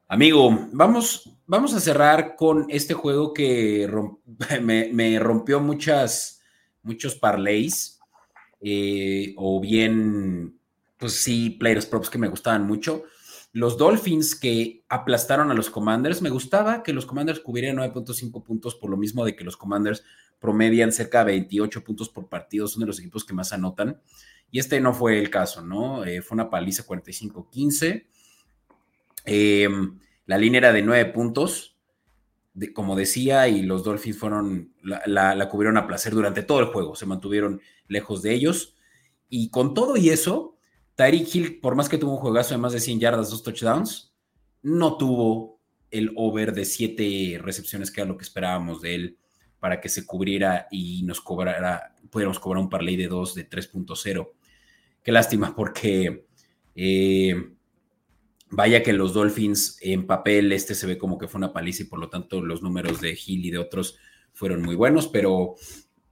[0.08, 3.90] amigo, vamos, vamos a cerrar con este juego que
[4.62, 6.42] me, rompió muchas,
[6.84, 8.00] muchos parlays,
[8.62, 10.58] eh, o bien,
[10.98, 13.04] pues sí, players props que me gustaban mucho.
[13.52, 18.76] Los Dolphins que aplastaron a los Commanders, me gustaba que los Commanders cubrieran 9.5 puntos
[18.76, 20.04] por lo mismo de que los Commanders
[20.40, 24.02] promedian cerca de 28 puntos por partido, son de los equipos que más anotan.
[24.52, 26.04] Y este no fue el caso, ¿no?
[26.04, 28.08] Eh, fue una paliza 45-15.
[29.26, 29.68] Eh,
[30.26, 31.78] la línea era de nueve puntos,
[32.54, 36.96] de, como decía, y los Dolphins fueron, la, cubrieron a placer durante todo el juego,
[36.96, 38.76] se mantuvieron lejos de ellos.
[39.30, 40.58] Y con todo y eso,
[40.96, 44.14] Tyreek Hill, por más que tuvo un juegazo de más de 100 yardas, dos touchdowns,
[44.62, 45.60] no tuvo
[45.92, 49.18] el over de siete recepciones, que era lo que esperábamos de él,
[49.60, 54.30] para que se cubriera y nos cobrara, pudiéramos cobrar un parlay de 2 de 3.0.
[55.02, 56.28] Qué lástima, porque
[56.76, 57.55] eh,
[58.56, 61.88] Vaya que los Dolphins en papel, este se ve como que fue una paliza y
[61.88, 63.98] por lo tanto los números de Hill y de otros
[64.32, 65.56] fueron muy buenos, pero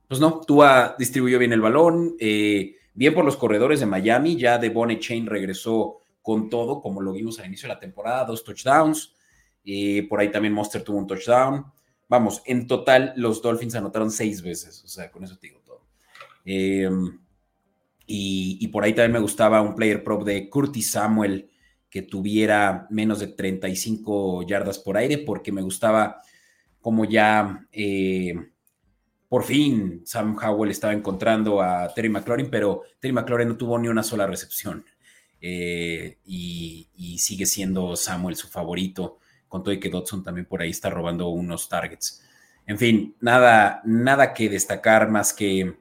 [0.09, 4.57] pues no, Tua distribuyó bien el balón, eh, bien por los corredores de Miami, ya
[4.57, 8.43] de Bonnie Chain regresó con todo, como lo vimos al inicio de la temporada, dos
[8.43, 9.15] touchdowns,
[9.63, 11.65] eh, por ahí también Monster tuvo un touchdown.
[12.09, 15.85] Vamos, en total los Dolphins anotaron seis veces, o sea, con eso te digo todo.
[16.43, 17.19] Em,
[18.05, 21.49] y, y, por ahí también me gustaba un player prop de Curtis Samuel,
[21.93, 26.23] que tuviera menos de 35 yardas por aire, porque me gustaba
[26.81, 28.33] como ya eh,
[29.29, 33.89] por fin Sam Howell estaba encontrando a Terry McLaurin, pero Terry McLaurin no tuvo ni
[33.89, 34.83] una sola recepción.
[35.39, 40.71] Eh, y, sigue siendo Samuel su favorito, con todo y que Dodson también por ahí
[40.71, 42.23] está robando unos targets.
[42.65, 45.77] En fin, nada, nada que destacar más que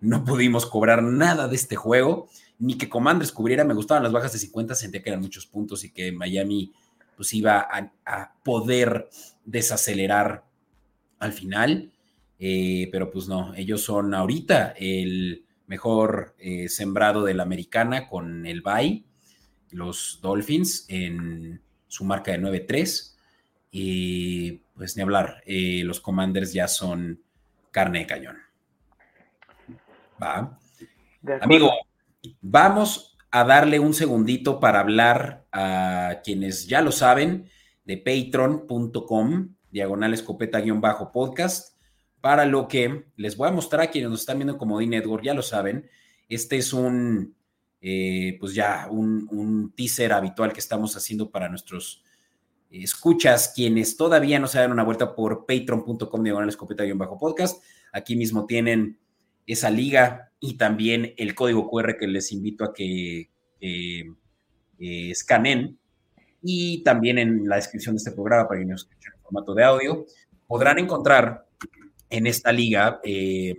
[0.00, 2.28] no pudimos cobrar nada de este juego
[2.62, 5.82] ni que Commanders cubriera, me gustaban las bajas de 50, sentía que eran muchos puntos
[5.82, 6.72] y que Miami
[7.16, 7.68] pues iba
[8.04, 9.08] a, poder
[9.44, 10.44] desacelerar
[11.18, 11.90] al final,
[12.38, 18.46] eh, pero pues no, ellos son ahorita el mejor eh, sembrado de la americana con
[18.46, 19.06] el Bay,
[19.72, 23.16] los Dolphins en su marca de 9-3
[23.72, 27.20] y pues ni hablar, eh, los Commanders ya son
[27.72, 28.36] carne de cañón.
[30.22, 30.58] Va.
[31.40, 31.72] Amigo,
[32.40, 37.48] Vamos a darle un segundito para hablar a quienes ya lo saben
[37.84, 41.76] de patreon.com, diagonal escopeta-podcast,
[42.20, 45.34] para lo que les voy a mostrar a quienes nos están viendo como D-Network, ya
[45.34, 45.88] lo saben,
[46.28, 47.34] este es un,
[47.80, 52.04] eh, pues ya, un, teaser habitual que estamos haciendo para nuestros
[52.70, 59.01] escuchas, quienes todavía no se dan una vuelta por patreon.com, diagonal escopeta-podcast, aquí mismo tienen
[59.46, 64.04] esa liga y también el código QR que les invito a que eh,
[64.78, 65.78] escanen.
[66.42, 69.62] Y también en la descripción de este programa, para que nos escuchen en formato de
[69.62, 70.06] audio,
[70.48, 71.46] podrán encontrar
[72.10, 73.54] en esta liga eh,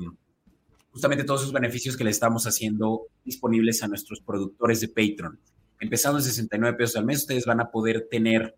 [0.92, 5.40] justamente todos esos beneficios que le estamos haciendo disponibles a nuestros productores de Patreon.
[5.80, 8.56] Empezando en 69 pesos al mes, ustedes van a poder tener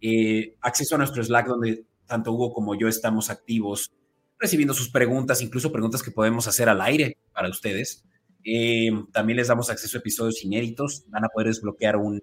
[0.00, 3.92] eh, acceso a nuestro Slack donde tanto Hugo como yo estamos activos
[4.38, 8.04] recibiendo sus preguntas, incluso preguntas que podemos hacer al aire para ustedes.
[8.44, 11.04] Eh, también les damos acceso a episodios inéditos.
[11.08, 12.22] Van a poder desbloquear un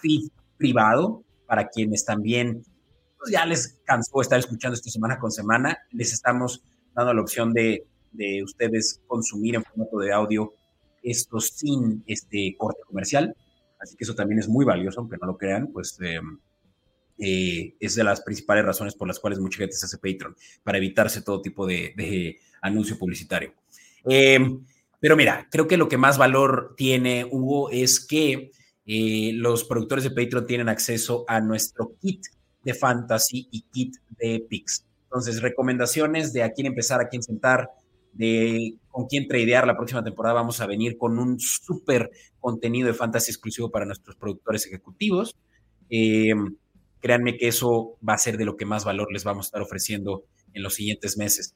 [0.00, 2.62] feed privado para quienes también
[3.18, 5.78] pues ya les cansó estar escuchando esta semana con semana.
[5.90, 6.62] Les estamos
[6.94, 10.52] dando la opción de, de ustedes consumir en formato de audio
[11.02, 13.34] esto sin este corte comercial.
[13.78, 16.20] Así que eso también es muy valioso, aunque no lo crean, pues eh,
[17.18, 20.78] eh, es de las principales razones por las cuales mucha gente se hace Patreon, para
[20.78, 23.54] evitarse todo tipo de, anuncio publicitario.
[24.04, 24.64] Em,
[25.00, 28.50] pero mira, creo que lo que más valor tiene Hugo es que
[28.86, 32.24] eh, los productores de Patreon tienen acceso a nuestro kit
[32.62, 34.84] de fantasy y kit de picks.
[35.04, 37.70] Entonces, recomendaciones de a quién empezar, a quién sentar,
[38.12, 40.34] de con quién tradear la próxima temporada.
[40.34, 45.36] Vamos a venir con un súper contenido de fantasy exclusivo para nuestros productores ejecutivos.
[45.90, 46.34] Eh,
[47.06, 49.62] créanme que eso va a ser de lo que más valor les vamos a estar
[49.62, 51.54] ofreciendo en los siguientes meses.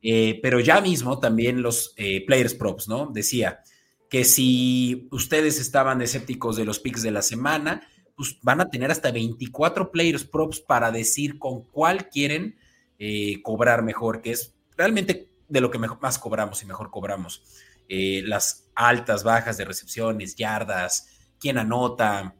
[0.00, 3.10] Eh, pero ya mismo también los eh, players props, ¿no?
[3.12, 3.64] Decía
[4.08, 7.82] que si ustedes estaban escépticos de los picks de la semana,
[8.14, 12.56] pues van a tener hasta 24 players props para decir con cuál quieren
[13.00, 17.42] eh, cobrar mejor, que es realmente de lo que más cobramos y mejor cobramos.
[17.88, 21.08] las altas, bajas de recepciones, yardas,
[21.40, 22.36] quién anota,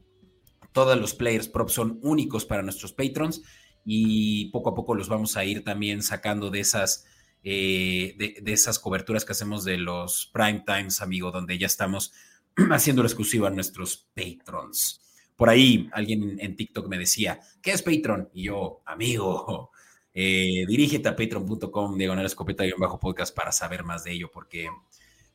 [0.73, 3.43] todos los players props son únicos para nuestros patrons
[3.85, 7.05] y poco a poco los vamos a ir también sacando de esas,
[7.43, 12.13] eh, de, esas coberturas que hacemos de los prime times, amigo, donde ya estamos
[12.71, 14.99] haciendo exclusivo a nuestros patrons.
[15.35, 18.29] Por ahí alguien en TikTok me decía, ¿qué es Patreon?
[18.33, 19.71] Y yo, amigo,
[20.13, 24.69] eh, dirígete a patreon.com, diagonal escopeta y bajo podcast para saber más de ello, porque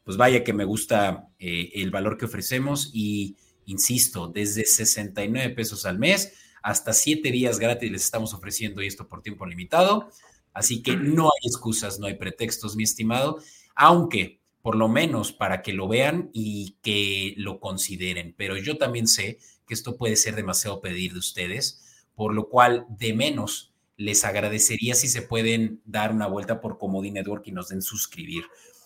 [0.04, 3.36] pues vaya que me gusta eh, el valor que ofrecemos y
[3.68, 9.20] Insisto, desde 69 pesos al mes hasta 7 días gratis les estamos ofreciendo esto por
[9.20, 10.10] tiempo limitado.
[10.54, 13.38] Así que no hay excusas, no hay pretextos, mi estimado,
[13.74, 18.34] aunque por lo menos para que lo vean y que lo consideren.
[18.38, 22.86] Pero yo también sé que esto puede ser demasiado pedir de ustedes, por lo cual
[22.88, 27.68] de menos les agradecería si se pueden dar una vuelta por Comodi Network y nos
[27.68, 28.44] den suscribir.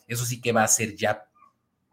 [0.08, 1.28] Eso sí que va a ser ya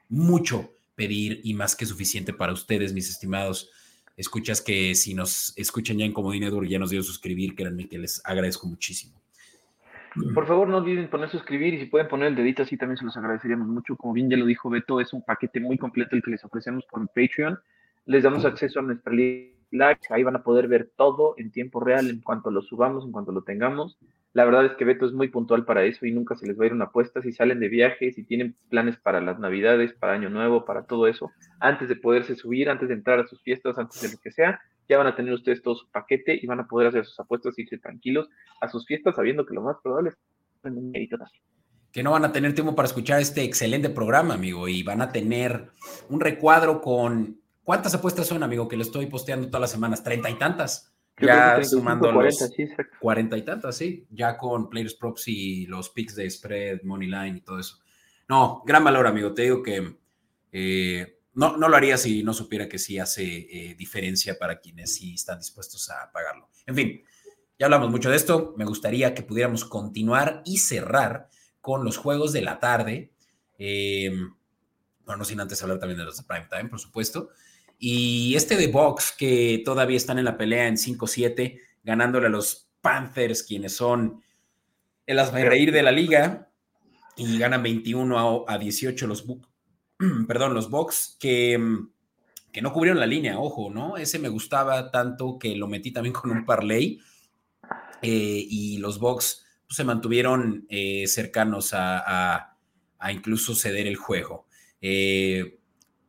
[0.09, 3.71] mucho pedir y más que suficiente para ustedes, mis estimados.
[4.17, 8.21] Escuchas que si nos escuchan ya en Comodín ya nos dio suscribir, créanme que les
[8.25, 9.17] agradezco muchísimo.
[10.35, 13.05] Por favor, no olviden poner suscribir y si pueden poner el dedito así también se
[13.05, 13.95] los agradeceríamos mucho.
[13.95, 16.83] Como bien ya lo dijo Beto, es un paquete muy completo el que les ofrecemos
[16.91, 17.57] por Patreon.
[18.05, 19.13] Les damos acceso a nuestra
[19.69, 23.13] Slack, ahí van a poder ver todo en tiempo real en cuanto lo subamos, en
[23.13, 23.97] cuanto lo tengamos.
[24.33, 26.63] La verdad es que Beto es muy puntual para eso y nunca se les va
[26.63, 27.21] a ir una apuesta.
[27.21, 31.07] Si salen de viaje, si tienen planes para las Navidades, para Año Nuevo, para todo
[31.07, 34.31] eso, antes de poderse subir, antes de entrar a sus fiestas, antes de lo que
[34.31, 37.19] sea, ya van a tener ustedes todo su paquete y van a poder hacer sus
[37.19, 38.29] apuestas y irse tranquilos
[38.61, 40.17] a sus fiestas, sabiendo que lo más probable es
[40.63, 40.91] un
[41.91, 45.11] que no van a tener tiempo para escuchar este excelente programa, amigo, y van a
[45.11, 45.69] tener
[46.09, 48.67] un recuadro con ¿cuántas apuestas son, amigo?
[48.67, 53.37] Que le estoy posteando todas las semanas, treinta y tantas ya sumando 40, los 40
[53.37, 57.41] y tantas, sí, ya con Players Props y los picks de spread, money line y
[57.41, 57.79] todo eso.
[58.27, 59.33] No, gran valor, amigo.
[59.33, 59.97] Te digo que
[60.51, 64.93] eh, no, no lo haría si no supiera que sí hace eh, diferencia para quienes
[64.95, 66.49] sí están dispuestos a pagarlo.
[66.65, 67.03] En fin,
[67.57, 68.53] ya hablamos mucho de esto.
[68.57, 71.29] Me gustaría que pudiéramos continuar y cerrar
[71.61, 73.11] con los juegos de la tarde.
[73.57, 74.11] Eh,
[75.05, 77.29] bueno, no sin antes hablar también de los de prime time, por supuesto.
[77.79, 82.69] Y este de Box, que todavía están en la pelea en 5-7, ganándole a los
[82.81, 84.21] Panthers, quienes son
[85.05, 86.51] el reír de la liga,
[87.15, 89.25] y ganan 21 a, 18 los,
[90.27, 91.57] perdón, los Box, que,
[92.51, 93.97] que no cubrieron la línea, ojo, ¿no?
[93.97, 96.99] Ese me gustaba tanto que lo metí también con un parlay,
[98.01, 102.55] eh, y los Box pues, se mantuvieron eh, cercanos a,
[102.97, 104.47] a, incluso ceder el juego.
[104.81, 105.58] Eh,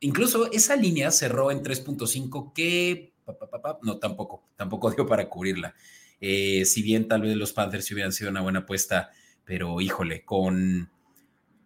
[0.01, 3.13] Incluso esa línea cerró en 3.5 que
[3.83, 5.75] no, tampoco, tampoco dio para cubrirla.
[6.21, 9.11] Eh, si bien tal vez los Panthers hubieran sido una buena apuesta,
[9.45, 10.91] pero híjole, con,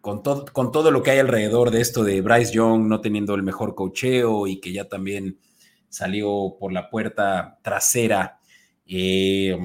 [0.01, 3.35] con, todo, con todo lo que hay alrededor de esto de Bryce Young no teniendo
[3.35, 5.39] el mejor cocheo y que ya también
[5.89, 8.39] salió por la puerta trasera,
[8.85, 9.57] eh,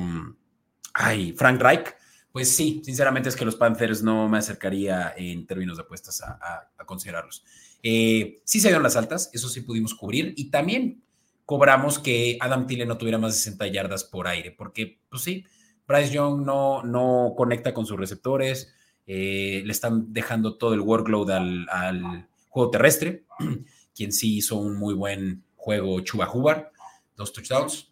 [0.95, 1.95] ay, Frank Reich,
[2.33, 6.85] pues sí, sinceramente es que los Panthers no me acercaría en términos de apuestas a
[6.87, 7.45] considerarlos.
[7.83, 11.03] Eh, sí se dieron las altas, eso sí pudimos cubrir y también
[11.47, 15.45] cobramos que Adam Thielen no tuviera más de 60 yardas por aire, porque pues sí,
[15.87, 18.73] Bryce Young no, no conecta con sus receptores,
[19.07, 23.25] le están dejando todo el workload al, juego terrestre,
[23.95, 26.71] quien sí hizo un muy buen juego Chuba Hubar,
[27.17, 27.91] dos touchdowns,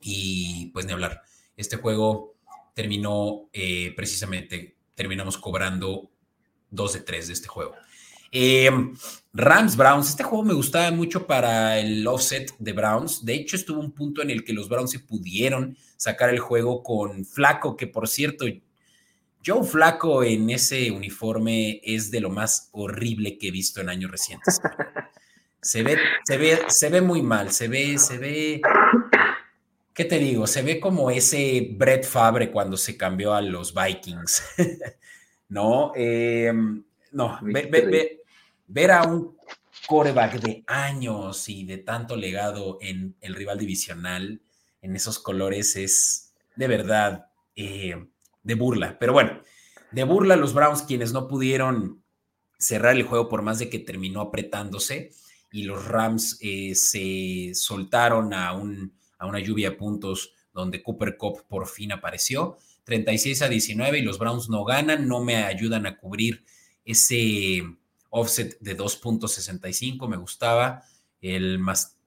[0.00, 1.22] y pues ni hablar.
[1.56, 2.36] Este juego
[2.72, 3.50] terminó
[3.94, 6.10] precisamente, terminamos cobrando
[6.70, 7.74] dos de tres de este juego.
[8.32, 8.70] Eh,
[9.32, 13.24] Rams Browns, este juego me gustaba mucho para el offset de Browns.
[13.24, 16.82] De hecho, estuvo un punto en el que los Browns se pudieron sacar el juego
[16.82, 18.46] con Flaco, que por cierto,
[19.44, 24.10] Joe Flaco en ese uniforme es de lo más horrible que he visto en años
[24.10, 24.60] recientes.
[25.60, 28.60] Se ve, se ve, se ve muy mal, se ve, se ve.
[29.92, 30.46] ¿Qué te digo?
[30.46, 34.42] Se ve como ese Brett Fabre cuando se cambió a los Vikings.
[35.48, 36.52] no, eh,
[37.12, 37.38] no,
[38.68, 39.36] ver a un
[39.86, 44.40] coreback de años y de tanto legado en el rival divisional,
[44.80, 48.06] en esos colores, es de verdad eh,
[48.42, 48.98] de burla.
[48.98, 49.40] Pero bueno,
[49.90, 52.02] de burla los Browns, quienes no pudieron
[52.58, 55.12] cerrar el juego por más de que terminó apretándose
[55.50, 61.16] y los Rams eh, se soltaron a, un, a una lluvia de puntos donde Cooper
[61.16, 62.58] Cup por fin apareció.
[62.84, 66.44] 36 a 19 y los Browns no ganan, no me ayudan a cubrir
[66.84, 67.62] ese
[68.10, 70.82] offset de 2.65 me gustaba,
[71.20, 71.98] el más,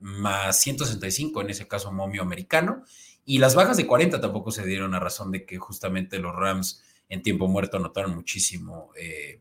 [0.00, 2.84] más 165 en ese caso momio americano,
[3.24, 6.82] y las bajas de 40 tampoco se dieron a razón de que justamente los Rams
[7.08, 9.40] en tiempo muerto anotaron muchísimo eh,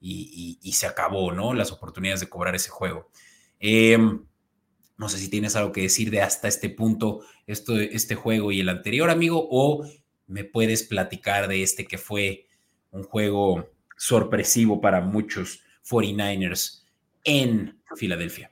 [0.00, 1.52] y, se acabó, ¿no?
[1.52, 3.10] Las oportunidades de cobrar ese juego.
[3.58, 4.24] Em,
[4.96, 8.60] no sé si tienes algo que decir de hasta este punto, esto, este juego y
[8.60, 9.86] el anterior, amigo, o
[10.26, 12.46] me puedes platicar de este que fue
[12.90, 13.68] un juego
[14.00, 16.86] sorpresivo para muchos 49ers
[17.22, 18.50] en Filadelfia.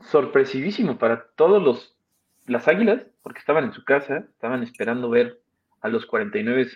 [0.00, 1.92] Sorpresivísimo para todos los
[2.46, 5.38] las Águilas, porque estaban en su casa, estaban esperando ver
[5.82, 6.68] a los 49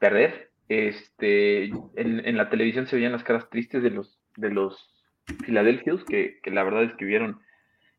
[0.00, 0.50] perder.
[0.68, 5.04] Este, en, la televisión se veían las caras tristes de los de los
[5.44, 7.40] Philadelphians, que, que la verdad es que vieron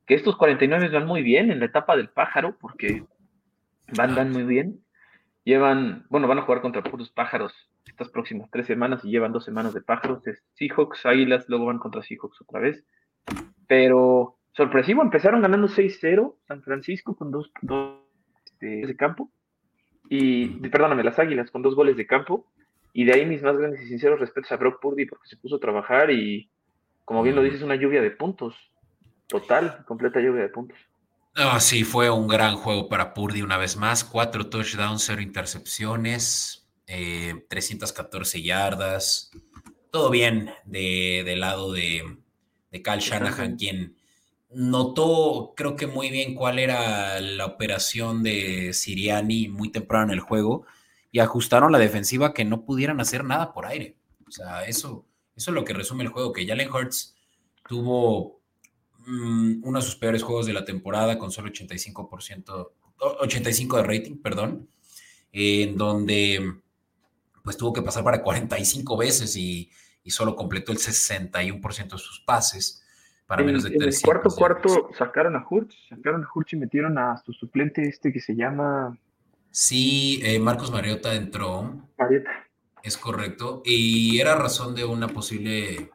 [0.05, 3.05] que estos 49 van muy bien en la etapa del pájaro, porque
[3.95, 4.81] van, van muy bien.
[5.45, 7.53] Llevan, bueno, van a jugar contra puros pájaros
[7.97, 10.25] estas próximas tres semanas y llevan dos semanas de pájaros.
[10.27, 12.83] Es Seahawks, Águilas, luego van contra Seahawks otra vez.
[13.67, 17.97] Pero sorpresivo, empezaron ganando 6-0 San Francisco con dos, dos
[18.45, 19.31] este, de campo.
[20.09, 22.45] Y, perdóname, las Águilas con dos goles de campo.
[22.93, 25.55] Y de ahí mis más grandes y sinceros respetos a Brock Purdy porque se puso
[25.55, 26.51] a trabajar y,
[27.03, 28.55] como bien lo dices, una lluvia de puntos.
[29.27, 30.77] Total, completa lluvia de puntos.
[31.35, 34.03] Ah, sí, fue un gran juego para Purdy una vez más.
[34.03, 36.66] Cuatro touchdowns, cero intercepciones.
[36.88, 39.31] 314 eh, yardas,
[39.91, 42.17] todo bien de, del lado de,
[42.71, 43.97] de Cal Shanahan, quien
[44.49, 50.19] notó, creo que muy bien cuál era la operación de Siriani muy temprano en el
[50.21, 50.65] juego
[51.11, 53.97] y ajustaron la defensiva que no pudieran hacer nada por aire.
[54.27, 57.15] O sea, eso, eso es lo que resume el juego, que Jalen Hurts
[57.67, 58.41] tuvo
[59.05, 64.17] mm, uno de sus peores juegos de la temporada con solo 85%, 85 de rating,
[64.21, 64.69] perdón,
[65.31, 66.61] en donde
[67.47, 69.71] pues tuvo que pasar para 45 veces y,
[70.07, 72.83] solo completó el 61% de sus pases
[73.25, 76.97] para menos de En el cuarto cuarto sacaron a Hurts, sacaron a Hurts y metieron
[76.97, 78.97] a su suplente este que se llama...
[79.49, 81.87] Sí, eh, Marcos Mariota entró.
[81.97, 82.31] Mariota.
[82.83, 83.61] Es correcto.
[83.63, 85.91] Y era razón de una posible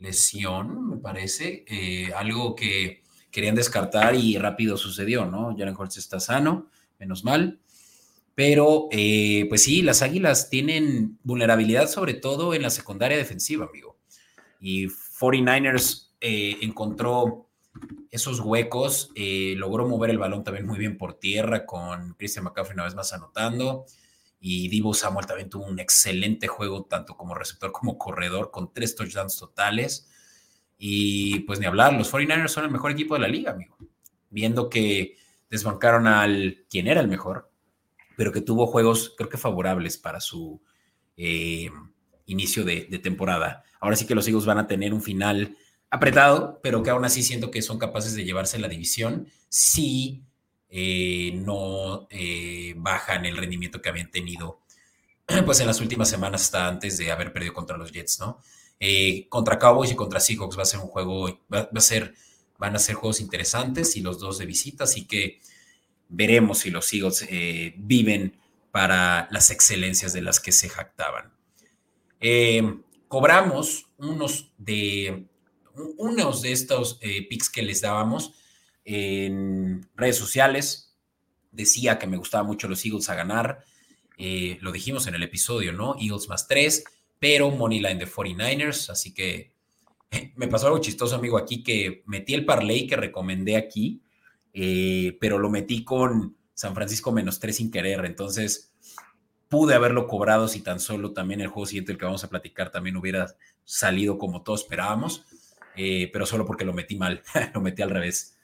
[0.00, 1.64] lesión, me parece.
[1.68, 5.54] Eh, algo que querían descartar y rápido sucedió, ¿no?
[5.56, 6.66] Jalen Hurts está sano,
[6.98, 7.60] menos mal.
[8.34, 13.98] Pero, eh, pues sí, las Águilas tienen vulnerabilidad sobre todo en la secundaria defensiva, amigo.
[14.60, 17.48] Y 49ers eh, encontró
[18.10, 22.74] esos huecos, eh, logró mover el balón también muy bien por tierra con Christian McCaffrey
[22.74, 23.84] una vez más anotando.
[24.40, 28.96] Y Divo Samuel también tuvo un excelente juego, tanto como receptor como corredor, con tres
[28.96, 30.08] touchdowns totales.
[30.78, 33.76] Y pues ni hablar, los 49ers son el mejor equipo de la liga, amigo.
[34.30, 35.16] Viendo que
[35.48, 37.51] desbancaron al quien era el mejor,
[38.16, 40.60] pero que tuvo juegos, creo que favorables para su
[41.16, 41.70] eh,
[42.26, 43.64] inicio de, temporada.
[43.80, 45.56] Ahora sí que los Eagles van a tener un final
[45.90, 50.22] apretado, pero que aún así siento que son capaces de llevarse la división si
[50.70, 54.60] eh, no eh, bajan el rendimiento que habían tenido
[55.44, 58.38] pues en las últimas semanas hasta antes de haber perdido contra los Jets, ¿no?
[59.28, 62.14] contra Cowboys y contra Seahawks va a ser un juego, va, a ser,
[62.58, 65.40] van a ser juegos interesantes y los dos de visita, así que
[66.12, 68.38] veremos si los Eagles eh, viven
[68.70, 71.32] para las excelencias de las que se jactaban.
[72.20, 72.62] Eh,
[73.08, 75.26] cobramos unos de,
[75.96, 78.32] unos de estos eh, picks que les dábamos
[78.84, 80.96] en redes sociales.
[81.50, 83.64] Decía que me gustaba mucho los Eagles a ganar.
[84.18, 85.96] Eh, lo dijimos en el episodio, ¿no?
[85.98, 86.84] Eagles más 3,
[87.18, 89.52] pero Moneyline de 49ers, así que
[90.36, 94.02] me pasó algo chistoso, amigo, aquí que metí el parlay que recomendé aquí,
[94.52, 98.72] eh, pero lo metí con San Francisco menos 3 sin querer, entonces
[99.48, 102.70] pude haberlo cobrado si tan solo también el juego siguiente, el que vamos a platicar,
[102.70, 103.34] también hubiera
[103.64, 105.26] salido como todos esperábamos,
[105.76, 107.22] eh, pero solo porque lo metí mal,
[107.54, 108.38] lo metí al revés.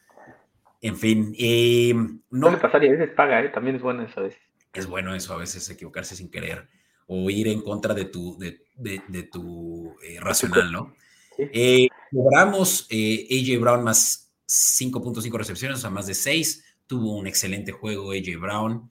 [0.81, 1.95] En fin, eh,
[2.31, 2.51] no.
[2.51, 3.49] le pasar y a veces paga, ¿eh?
[3.49, 4.41] también es bueno eso a veces.
[4.73, 6.69] Es bueno eso, a veces equivocarse sin querer
[7.09, 10.95] o ir en contra de tu, de, de, tu eh, racional, ¿no?
[11.39, 16.65] Eh, logramos AJ Brown más 5.5 recepciones, o sea, más de 6.
[16.87, 18.91] Tuvo un excelente juego AJ Brown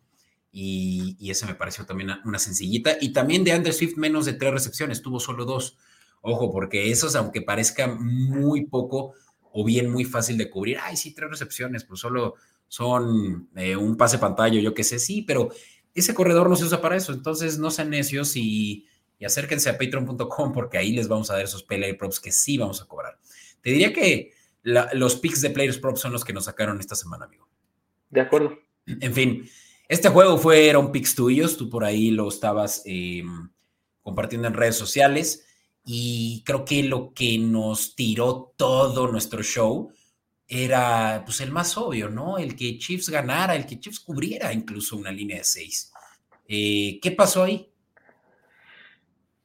[0.52, 2.98] y, y esa me pareció también una, sencillita.
[3.02, 5.78] Y también de Andrew Swift menos de 3 recepciones, tuvo solo 2.
[6.22, 9.14] Ojo, porque esos, aunque parezca muy poco,
[9.60, 10.78] o bien muy fácil de cubrir.
[10.82, 12.36] Ay, sí, tres recepciones, pues solo
[12.68, 15.50] son eh, un pase pantalla, yo qué sé, sí, pero
[15.96, 17.12] ese corredor no se usa para eso.
[17.12, 18.86] Entonces, no sean necios y,
[19.26, 22.84] acérquense a patreon.com porque ahí les vamos a dar esos player props que sí vamos
[22.84, 23.18] a cobrar.
[23.62, 24.34] Te diría que
[24.68, 27.48] los picks de players props son los que nos sacaron esta semana, amigo.
[28.10, 28.58] De acuerdo.
[28.86, 29.50] En fin,
[29.88, 33.50] este juego fue, un picks tuyos, tú por ahí lo estabas em,
[34.02, 35.46] compartiendo en redes sociales.
[35.86, 39.90] Y creo que lo que nos tiró todo nuestro show
[40.48, 42.38] era pues el más obvio, ¿no?
[42.38, 45.94] El que Chiefs ganara, el que Chiefs cubriera incluso una línea de seis.
[46.48, 47.72] Eh, ¿Qué pasó ahí?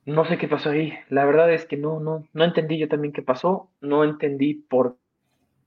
[0.05, 0.93] No sé qué pasó ahí.
[1.09, 3.70] La verdad es que no, no, no entendí yo también qué pasó.
[3.81, 4.99] No entendí por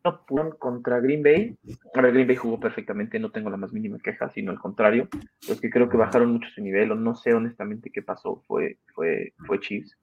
[0.06, 1.58] no contra Green Bay.
[1.94, 5.10] Ahora Green Bay jugó perfectamente, no tengo la más mínima queja, sino al contrario.
[5.50, 8.78] Los que creo que bajaron mucho su nivel, o no sé honestamente qué pasó, fue,
[8.94, 9.98] fue, fue Chiefs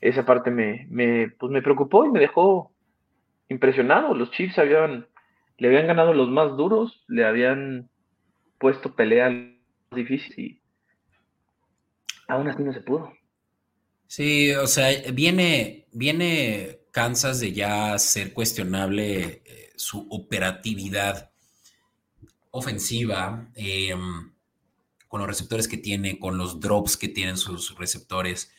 [0.00, 2.72] esa parte me, me, pues me preocupó y me dejó
[3.48, 4.14] impresionado.
[4.14, 5.06] Los Chiefs habían,
[5.58, 7.88] le habían ganado los más duros, le habían
[8.58, 9.30] puesto pelea
[9.90, 10.60] difícil y
[12.28, 13.12] aún así no se pudo.
[14.06, 21.30] Sí, o sea, viene, viene Kansas de ya ser cuestionable eh, su operatividad
[22.50, 24.32] ofensiva, em,
[25.06, 28.50] con los receptores que tiene, con los drops que tienen sus receptores.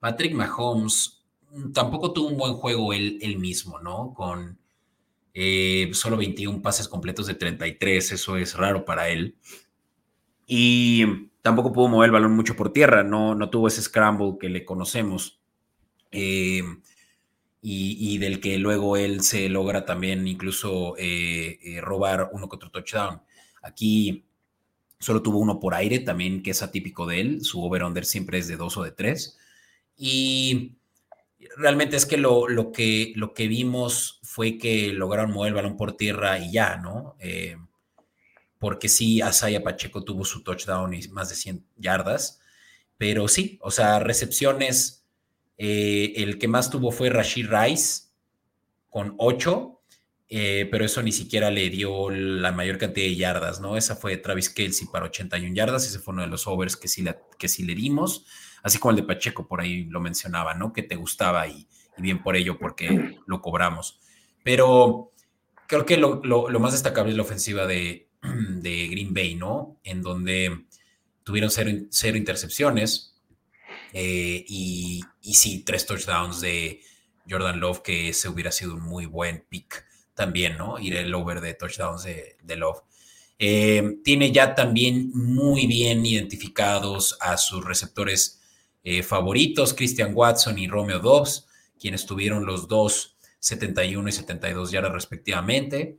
[0.00, 4.12] Patrick Mahomes mm, tampoco tuvo un buen juego él, mismo, ¿no?
[4.12, 4.58] Con
[5.32, 9.36] eh, solo 21 pases completos de 33, eso es raro para él.
[10.48, 14.48] Y tampoco pudo mover el balón mucho por tierra, no, no tuvo ese scramble que
[14.48, 15.38] le conocemos.
[16.10, 16.64] Eh,
[17.66, 23.22] y, del que luego él se logra también incluso eh, robar uno otro touchdown.
[23.62, 24.26] Aquí
[24.98, 27.44] solo tuvo uno por aire, también que es atípico de él.
[27.44, 29.38] Su over-under siempre es de dos o de tres.
[29.96, 30.76] Y
[31.56, 35.76] realmente es que lo, lo que lo que vimos fue que lograron mover el balón
[35.76, 37.16] por tierra y ya, ¿no?
[37.18, 37.56] Eh,
[38.58, 42.40] porque sí, Asaya Pacheco tuvo su touchdown y más de 100 yardas,
[42.98, 45.03] pero sí, o sea, recepciones,
[45.58, 48.04] eh, el que más tuvo fue Rashid Rice
[48.88, 49.80] con 8,
[50.28, 53.76] eh, pero eso ni siquiera le dio la mayor cantidad de yardas, ¿no?
[53.76, 57.04] Esa fue Travis Kelsey para 81 yardas, ese fue uno de los overs que sí,
[57.38, 58.26] que sí le dimos
[58.64, 60.72] así como el de Pacheco por ahí lo mencionaba, ¿no?
[60.72, 64.00] Que te gustaba y, bien por ello porque lo cobramos.
[64.42, 65.12] Pero
[65.68, 66.20] creo que lo,
[66.58, 69.78] más destacable es la ofensiva de, Green Bay, ¿no?
[69.84, 70.64] En donde
[71.22, 73.13] tuvieron cero, intercepciones
[73.96, 76.80] eh, y, sí, tres touchdowns de
[77.30, 80.80] Jordan Love, que ese hubiera sido un muy buen pick también, ¿no?
[80.80, 82.82] Ir el over de touchdowns de, Love.
[83.38, 88.40] Eh, tiene ya también muy bien identificados a sus receptores
[88.82, 91.46] eh, favoritos, Christian Watson y Romeo Dobbs,
[91.78, 95.98] quienes tuvieron los dos 71 y 72 yardas respectivamente.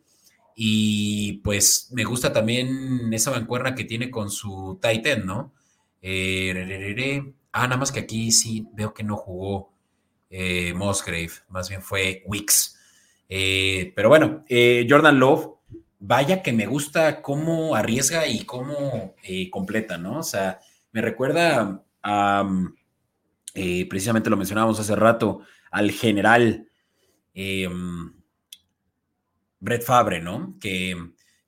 [0.53, 5.53] Y pues me gusta también esa bancuerna que tiene con su Titan, ¿no?
[7.55, 9.73] Ah, nada más que aquí sí veo que no jugó
[10.29, 12.77] eh, Musgrave, más bien fue Wicks.
[13.27, 14.45] pero bueno,
[14.89, 15.55] Jordan Love,
[15.99, 19.15] vaya que me gusta cómo arriesga y cómo
[19.51, 20.19] completa, ¿no?
[20.19, 20.59] O sea,
[20.91, 21.83] me recuerda
[23.55, 25.41] eh, precisamente lo mencionábamos hace rato,
[25.71, 26.69] al general
[27.33, 28.13] em,
[29.59, 30.57] Brett Fabre, ¿no?
[30.59, 30.95] Que,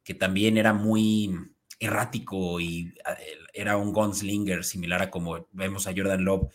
[0.04, 1.38] que, también era muy
[1.80, 6.50] errático y eh, era un gunslinger similar a como vemos a Jordan Love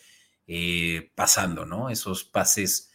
[0.47, 1.91] eh, pasando, ¿no?
[1.91, 2.93] Esos pases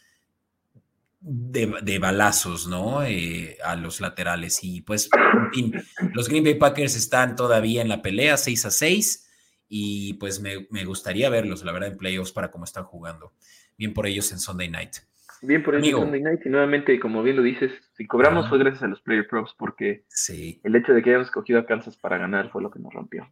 [1.19, 2.99] de, balazos, ¿no?
[2.99, 4.59] a los laterales.
[4.63, 5.73] Y pues, en fin,
[6.13, 9.27] los Green Bay Packers están todavía en la pelea, 6 a 6
[9.69, 13.33] y pues me, gustaría verlos, la verdad, en playoffs para cómo están jugando.
[13.77, 14.97] Bien por ellos en Sunday Night.
[15.41, 18.57] Bien por ellos en Sunday Night y nuevamente, como bien lo dices, si cobramos fue
[18.57, 20.61] gracias a los player props porque sí.
[20.63, 23.27] el hecho de que hayamos escogido a Kansas para ganar fue lo que nos rompió.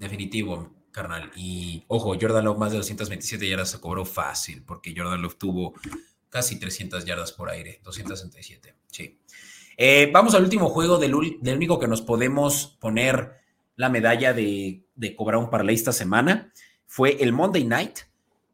[0.00, 0.74] Definitivo.
[0.90, 1.30] carnal.
[1.36, 5.74] Y ojo, Jordan Love más de 227 yardas se cobró fácil, porque Jordan Love tuvo
[6.30, 9.20] casi 300 yardas por aire, 267, sí.
[9.76, 13.34] Eh, vamos al último juego del, único que nos podemos poner
[13.76, 14.84] la medalla de,
[15.16, 16.52] cobrar un parlay esta semana.
[16.86, 18.00] Fue el Monday Night.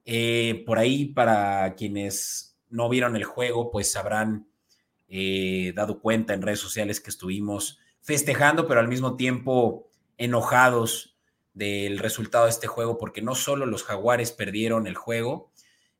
[0.04, 4.46] Eh, por ahí, para quienes no vieron el juego, pues habrán
[5.08, 11.15] eh, dado cuenta en redes sociales que estuvimos festejando, pero al mismo tiempo enojados
[11.56, 15.50] del resultado de este juego, porque no solo los jaguares perdieron el juego,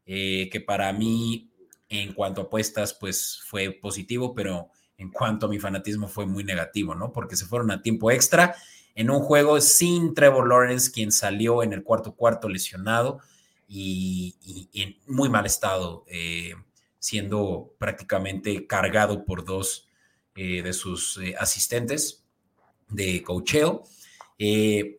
[0.05, 1.51] que para mí
[1.89, 6.45] en cuanto a apuestas, pues fue positivo, pero en cuanto a mi fanatismo fue muy
[6.45, 7.13] negativo, ¿no?
[7.13, 8.55] Porque se fueron a tiempo extra
[8.95, 13.21] en un juego sin Trevor Lawrence, quien salió en el cuarto cuarto lesionado
[13.69, 16.55] y, en muy mal estado, eh,
[16.99, 19.89] siendo prácticamente cargado por dos
[20.35, 22.25] eh, de sus eh, asistentes
[22.89, 23.85] de cocheo.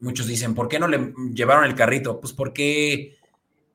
[0.02, 2.20] Muchos dicen, ¿por qué no le llevaron el carrito?
[2.20, 3.18] Pues porque,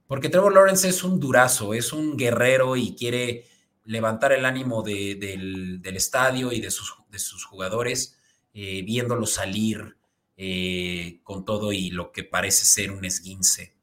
[0.07, 3.45] porque Trevor Lawrence es un durazo, es un guerrero y quiere
[3.85, 8.19] levantar el ánimo del, estadio y de sus, de sus jugadores,
[8.55, 9.97] eh, viéndolo salir
[10.37, 13.75] eh, con todo y lo que parece ser un esguince.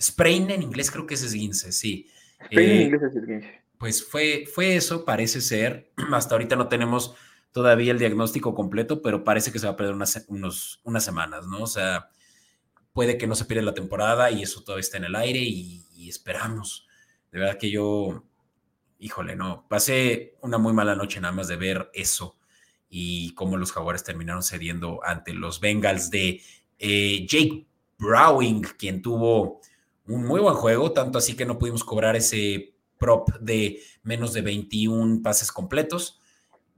[0.00, 2.08] Sprain en inglés creo que es esguince, sí.
[2.46, 3.60] Sprain en eh, inglés es esguince.
[3.78, 5.90] Pues fue, fue eso, parece ser.
[6.12, 7.14] Hasta ahorita no tenemos
[7.52, 11.62] todavía el diagnóstico completo, pero parece que se va a perder unas, unas semanas, ¿no?
[11.62, 12.08] O sea,
[12.92, 16.08] puede que no se pierda la temporada y eso todavía está en el aire y
[16.08, 16.86] esperamos.
[17.30, 18.24] De verdad que yo
[19.00, 22.36] híjole, no, pasé una muy mala noche nada más de ver eso
[22.88, 26.42] y cómo los jaguares terminaron cediendo ante los Bengals de
[26.78, 27.66] eh, Jake
[27.98, 29.60] Browning, quien tuvo
[30.06, 34.42] un muy buen juego, tanto así que no pudimos cobrar ese prop de menos de
[34.42, 36.19] 21 pases completos,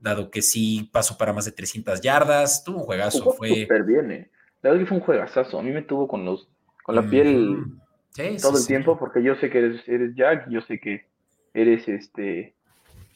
[0.03, 3.61] dado que sí pasó para más de 300 yardas, tuvo un juegazo, fue...
[3.61, 4.29] Súper bien, eh.
[4.61, 6.47] La verdad que fue un juegazazo, a mí me tuvo con los
[6.83, 7.63] con la piel
[8.41, 11.05] todo el tiempo, porque yo sé que eres, eres Jack, yo sé que
[11.53, 12.53] eres este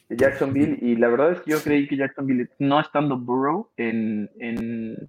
[0.08, 4.30] de Jacksonville y la verdad es que yo creí que Jacksonville no estando Burrow en,
[4.38, 5.08] en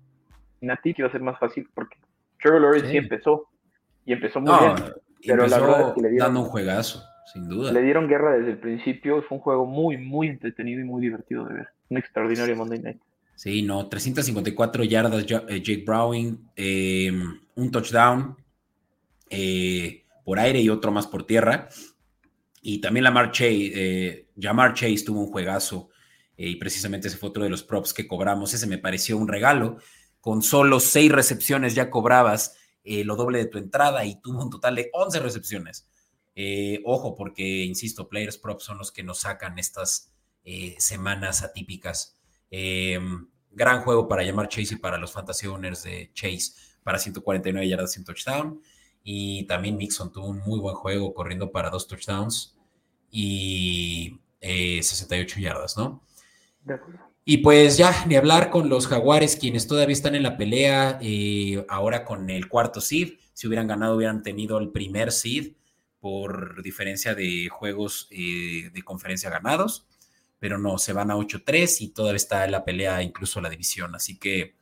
[0.60, 1.98] Nati iba a ser más fácil porque
[2.42, 3.48] Trevor Lawrence sí, empezó
[4.06, 4.94] y empezó muy bien
[5.26, 7.02] pero la verdad es que le dieron dando un juegazo
[7.34, 10.84] sin duda le dieron guerra desde el principio fue un juego muy muy entretenido y
[10.84, 13.02] muy divertido de ver un extraordinario Monday Night
[13.36, 17.10] Sí, no, 354 yardas eh, Jake Browning, eh,
[17.56, 18.36] un touchdown
[19.30, 21.70] eh, por aire y otro más por tierra.
[22.62, 25.90] Y también Lamar Chase, eh, Jamar Chase tuvo un juegazo
[26.36, 28.54] eh, y precisamente ese fue otro de los props que cobramos.
[28.54, 29.78] Ese me pareció un regalo.
[30.20, 34.76] Con solo seis recepciones ya cobrabas lo doble de tu entrada y tuvo un total
[34.76, 35.88] de 11 recepciones.
[36.86, 40.12] Ojo, porque, insisto, Players Props son los que nos sacan estas
[40.78, 42.18] semanas atípicas.
[43.52, 47.94] gran juego para llamar Chase y para los fantasy owners de Chase para 149 yardas
[47.94, 48.62] sin touchdown.
[49.04, 52.56] Y también Mixon tuvo un muy buen juego corriendo para dos touchdowns
[53.12, 56.04] y 68 eh, yardas, ¿no?
[57.26, 61.64] Y pues ya, ni hablar con los Jaguares, quienes todavía están en la pelea, eh,
[61.70, 63.20] ahora con el cuarto seed.
[63.34, 65.54] Si hubieran ganado, hubieran tenido el primer seed
[66.00, 69.86] por diferencia de juegos eh, de conferencia ganados,
[70.40, 73.94] pero no, se van a 8-3 y todavía está la pelea, incluso la división.
[73.96, 74.56] Así que,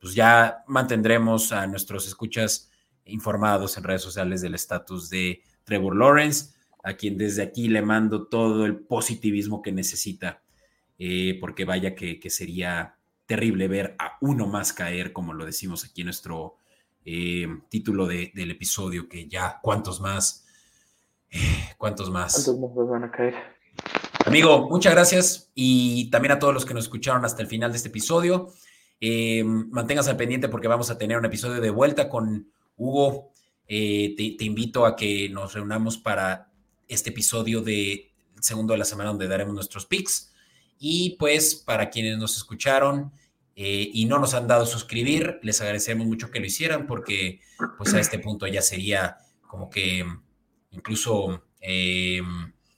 [0.00, 2.70] pues ya mantendremos a nuestros escuchas
[3.04, 8.26] informados en redes sociales del estatus de Trevor Lawrence, a quien desde aquí le mando
[8.26, 10.42] todo el positivismo que necesita,
[10.98, 16.00] eh, porque vaya que, sería terrible ver a uno más caer, como lo decimos aquí
[16.00, 16.56] en nuestro
[17.04, 20.46] eh, título del episodio, que ya cuántos más,
[21.78, 22.32] cuántos más.
[22.44, 23.34] ¿Cuántos más van a caer?
[24.24, 27.76] Amigo, muchas gracias y también a todos los que nos escucharon hasta el final de
[27.78, 28.48] este episodio.
[29.44, 33.32] manténgase al pendiente porque vamos a tener un episodio de vuelta con Hugo,
[33.66, 36.50] eh, te, invito a que nos reunamos para
[36.88, 40.32] este episodio de segundo de la semana donde daremos nuestros picks.
[40.78, 43.12] Y pues para quienes nos escucharon
[43.56, 47.40] eh, y no nos han dado suscribir, les agradecemos mucho que lo hicieran porque
[47.76, 50.06] pues a este punto ya sería como que
[50.78, 52.22] incluso eh,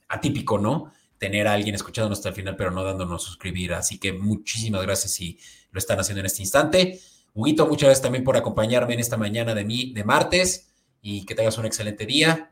[0.09, 0.91] atípico, ¿no?
[1.17, 3.73] Tener a alguien escuchándonos hasta el final pero no dándonos suscribir.
[3.73, 5.39] Así que muchísimas gracias si
[5.71, 6.99] lo están haciendo en este instante.
[7.33, 11.35] Huguito, muchas gracias también por acompañarme en esta mañana de, mí, de martes y que
[11.35, 12.51] tengas un excelente día.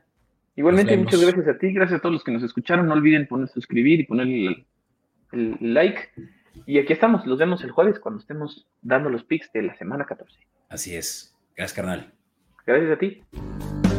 [0.56, 2.86] Igualmente, muchas gracias a ti, gracias a todos los que nos escucharon.
[2.86, 4.26] No olviden poner suscribir y poner
[5.32, 6.10] el, like.
[6.66, 10.04] Y aquí estamos, los vemos el jueves cuando estemos dando los pics de la semana
[10.04, 10.34] 14.
[10.68, 11.34] Así es.
[11.56, 12.12] Gracias, carnal.
[12.66, 13.89] Gracias a ti.